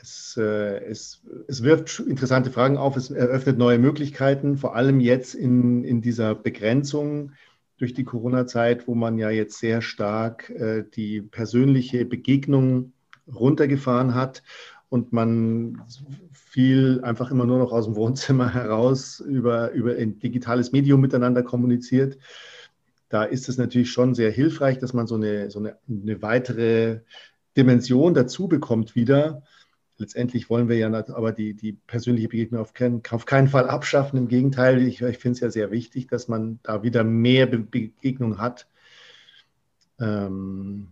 Es, 0.02 0.36
äh, 0.38 0.84
es, 0.86 1.22
es 1.48 1.64
wirft 1.64 2.00
interessante 2.00 2.50
Fragen 2.50 2.78
auf, 2.78 2.98
es 2.98 3.12
eröffnet 3.12 3.58
neue 3.58 3.78
Möglichkeiten, 3.78 4.58
vor 4.58 4.76
allem 4.76 5.00
jetzt 5.00 5.36
in, 5.36 5.84
in 5.84 6.02
dieser 6.02 6.34
Begrenzung 6.34 7.34
durch 7.78 7.94
die 7.94 8.04
Corona-Zeit, 8.04 8.88
wo 8.88 8.96
man 8.96 9.18
ja 9.18 9.30
jetzt 9.30 9.60
sehr 9.60 9.82
stark 9.82 10.50
äh, 10.50 10.84
die 10.96 11.22
persönliche 11.22 12.06
Begegnung 12.06 12.94
runtergefahren 13.28 14.16
hat 14.16 14.44
und 14.90 15.14
man 15.14 15.82
viel 16.34 17.00
einfach 17.04 17.32
immer 17.32 17.46
nur 17.46 17.60
noch 17.60 17.72
aus 17.72 17.86
dem 17.86 17.96
Wohnzimmer 17.96 18.54
heraus 18.54 19.20
über, 19.20 19.72
über 19.72 19.96
ein 19.96 20.20
digitales 20.20 20.72
Medium 20.72 21.00
miteinander 21.00 21.44
kommuniziert. 21.44 22.18
Da 23.08 23.24
ist 23.24 23.50
es 23.50 23.58
natürlich 23.58 23.92
schon 23.92 24.16
sehr 24.16 24.32
hilfreich, 24.32 24.80
dass 24.80 24.94
man 24.94 25.08
so 25.08 25.16
eine, 25.16 25.50
so 25.50 25.60
eine, 25.60 25.78
eine 25.90 26.22
weitere 26.22 27.02
Dimension 27.56 28.14
dazu 28.14 28.48
bekommt 28.48 28.96
wieder. 28.96 29.44
Letztendlich 30.02 30.50
wollen 30.50 30.68
wir 30.68 30.78
ja 30.78 30.92
aber 30.92 31.32
die, 31.32 31.54
die 31.54 31.74
persönliche 31.74 32.28
Begegnung 32.28 32.60
auf 32.60 32.74
keinen, 32.74 33.04
auf 33.12 33.26
keinen 33.26 33.48
Fall 33.48 33.70
abschaffen. 33.70 34.18
Im 34.18 34.28
Gegenteil, 34.28 34.82
ich, 34.82 35.00
ich 35.02 35.20
finde 35.20 35.36
es 35.36 35.42
ja 35.42 35.52
sehr 35.52 35.70
wichtig, 35.70 36.08
dass 36.08 36.28
man 36.28 36.58
da 36.64 36.82
wieder 36.82 37.04
mehr 37.04 37.46
Be 37.46 37.60
Begegnung 37.60 38.40
hat. 38.40 38.68
Ähm, 40.00 40.88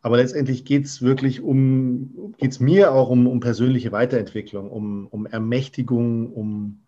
aber 0.00 0.16
letztendlich 0.16 0.64
geht 0.64 0.86
es 0.86 1.02
wirklich 1.02 1.42
um, 1.42 2.34
geht 2.38 2.52
es 2.52 2.60
mir 2.60 2.92
auch 2.92 3.10
um, 3.10 3.26
um 3.26 3.40
persönliche 3.40 3.92
Weiterentwicklung, 3.92 4.70
um, 4.70 5.08
um 5.08 5.26
Ermächtigung, 5.26 6.32
um, 6.32 6.80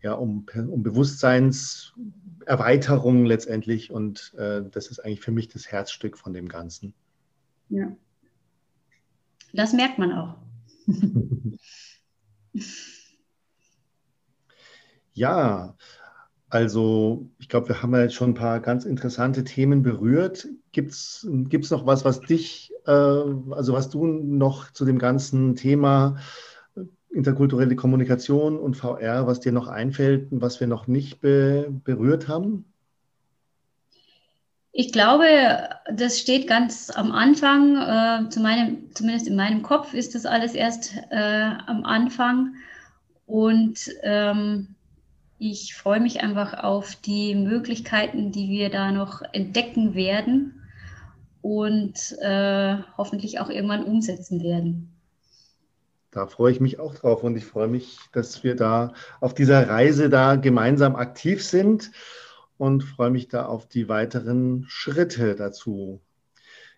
ja, 0.00 0.14
um, 0.14 0.46
um 0.54 0.82
Bewusstseinserweiterung 0.82 3.26
letztendlich. 3.26 3.90
Und 3.90 4.32
äh, 4.38 4.62
das 4.70 4.86
ist 4.86 5.00
eigentlich 5.00 5.20
für 5.20 5.32
mich 5.32 5.48
das 5.48 5.70
Herzstück 5.70 6.16
von 6.16 6.32
dem 6.32 6.48
Ganzen. 6.48 6.94
Ja. 7.68 7.94
Das 9.52 9.74
merkt 9.74 9.98
man 9.98 10.12
auch. 10.12 10.38
Ja, 15.14 15.76
also 16.48 17.30
ich 17.38 17.48
glaube, 17.48 17.68
wir 17.68 17.82
haben 17.82 17.94
ja 17.94 18.02
jetzt 18.02 18.14
schon 18.14 18.30
ein 18.30 18.34
paar 18.34 18.60
ganz 18.60 18.84
interessante 18.84 19.44
Themen 19.44 19.82
berührt. 19.82 20.48
Gibt 20.72 20.92
es 20.92 21.24
noch 21.70 21.86
was, 21.86 22.04
was 22.04 22.20
dich, 22.20 22.72
äh, 22.86 22.90
also 22.90 23.72
was 23.72 23.90
du 23.90 24.06
noch 24.06 24.72
zu 24.72 24.84
dem 24.84 24.98
ganzen 24.98 25.56
Thema 25.56 26.16
interkulturelle 27.10 27.76
Kommunikation 27.76 28.58
und 28.58 28.76
VR, 28.76 29.26
was 29.26 29.40
dir 29.40 29.52
noch 29.52 29.68
einfällt 29.68 30.32
und 30.32 30.42
was 30.42 30.58
wir 30.60 30.66
noch 30.66 30.88
nicht 30.88 31.20
be 31.20 31.68
berührt 31.84 32.28
haben? 32.28 32.73
Ich 34.76 34.90
glaube, 34.90 35.68
das 35.92 36.18
steht 36.18 36.48
ganz 36.48 36.90
am 36.90 37.12
Anfang, 37.12 37.76
äh, 37.76 38.28
zu 38.28 38.40
meinem, 38.40 38.92
zumindest 38.92 39.28
in 39.28 39.36
meinem 39.36 39.62
Kopf 39.62 39.94
ist 39.94 40.16
das 40.16 40.26
alles 40.26 40.52
erst 40.52 40.96
äh, 41.10 41.50
am 41.66 41.84
Anfang. 41.84 42.56
Und 43.24 43.88
ähm, 44.02 44.74
ich 45.38 45.76
freue 45.76 46.00
mich 46.00 46.24
einfach 46.24 46.54
auf 46.54 46.96
die 46.96 47.36
Möglichkeiten, 47.36 48.32
die 48.32 48.48
wir 48.48 48.68
da 48.68 48.90
noch 48.90 49.22
entdecken 49.32 49.94
werden 49.94 50.60
und 51.40 52.18
äh, 52.20 52.76
hoffentlich 52.96 53.38
auch 53.38 53.50
irgendwann 53.50 53.84
umsetzen 53.84 54.42
werden. 54.42 54.92
Da 56.10 56.26
freue 56.26 56.50
ich 56.50 56.58
mich 56.58 56.80
auch 56.80 56.96
drauf 56.96 57.22
und 57.22 57.36
ich 57.36 57.44
freue 57.44 57.68
mich, 57.68 57.98
dass 58.12 58.42
wir 58.42 58.56
da 58.56 58.92
auf 59.20 59.34
dieser 59.34 59.68
Reise 59.68 60.10
da 60.10 60.34
gemeinsam 60.34 60.96
aktiv 60.96 61.44
sind 61.44 61.92
und 62.58 62.82
freue 62.82 63.10
mich 63.10 63.28
da 63.28 63.46
auf 63.46 63.66
die 63.68 63.88
weiteren 63.88 64.64
Schritte 64.68 65.34
dazu. 65.34 66.00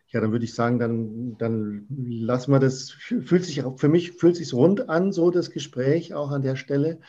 Ja, 0.09 0.21
dann 0.21 0.33
würde 0.33 0.45
ich 0.45 0.55
sagen, 0.55 0.79
dann, 0.79 1.37
dann 1.39 1.87
lassen 1.89 2.53
wir 2.53 2.61
das, 2.61 2.91
fühlt 2.91 3.45
sich 3.45 3.63
für 3.77 3.89
mich 3.89 4.13
fühlt 4.13 4.37
sich 4.37 4.55
rund 4.55 4.89
an, 4.89 5.13
so 5.13 5.31
das 5.31 5.51
Gespräch 5.51 6.15
auch 6.15 6.31
an 6.31 6.43
der 6.43 6.57
Stelle. 6.57 7.01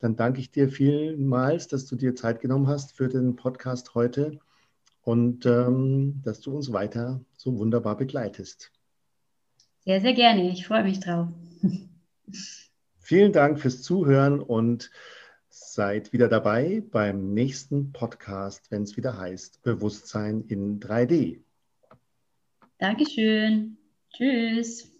Dann 0.00 0.16
danke 0.16 0.40
ich 0.40 0.50
dir 0.50 0.68
vielmals, 0.68 1.68
dass 1.68 1.86
du 1.86 1.96
dir 1.96 2.14
Zeit 2.14 2.40
genommen 2.40 2.66
hast 2.66 2.96
für 2.96 3.08
den 3.08 3.36
Podcast 3.36 3.94
heute 3.94 4.38
und 5.02 5.46
ähm, 5.46 6.20
dass 6.24 6.40
du 6.40 6.54
uns 6.54 6.72
weiter 6.72 7.20
so 7.36 7.56
wunderbar 7.56 7.96
begleitest. 7.96 8.72
Sehr, 9.84 10.00
sehr 10.00 10.14
gerne. 10.14 10.50
Ich 10.50 10.66
freue 10.66 10.82
mich 10.82 10.98
drauf. 11.00 11.28
Vielen 12.98 13.32
Dank 13.32 13.60
fürs 13.60 13.82
Zuhören 13.82 14.40
und 14.40 14.90
seid 15.58 16.12
wieder 16.12 16.28
dabei 16.28 16.82
beim 16.90 17.32
nächsten 17.32 17.92
Podcast, 17.92 18.70
wenn 18.70 18.82
es 18.82 18.96
wieder 18.96 19.18
heißt 19.18 19.62
Bewusstsein 19.62 20.44
in 20.48 20.80
3D. 20.80 21.40
Dankeschön. 22.78 23.78
Tschüss. 24.12 24.95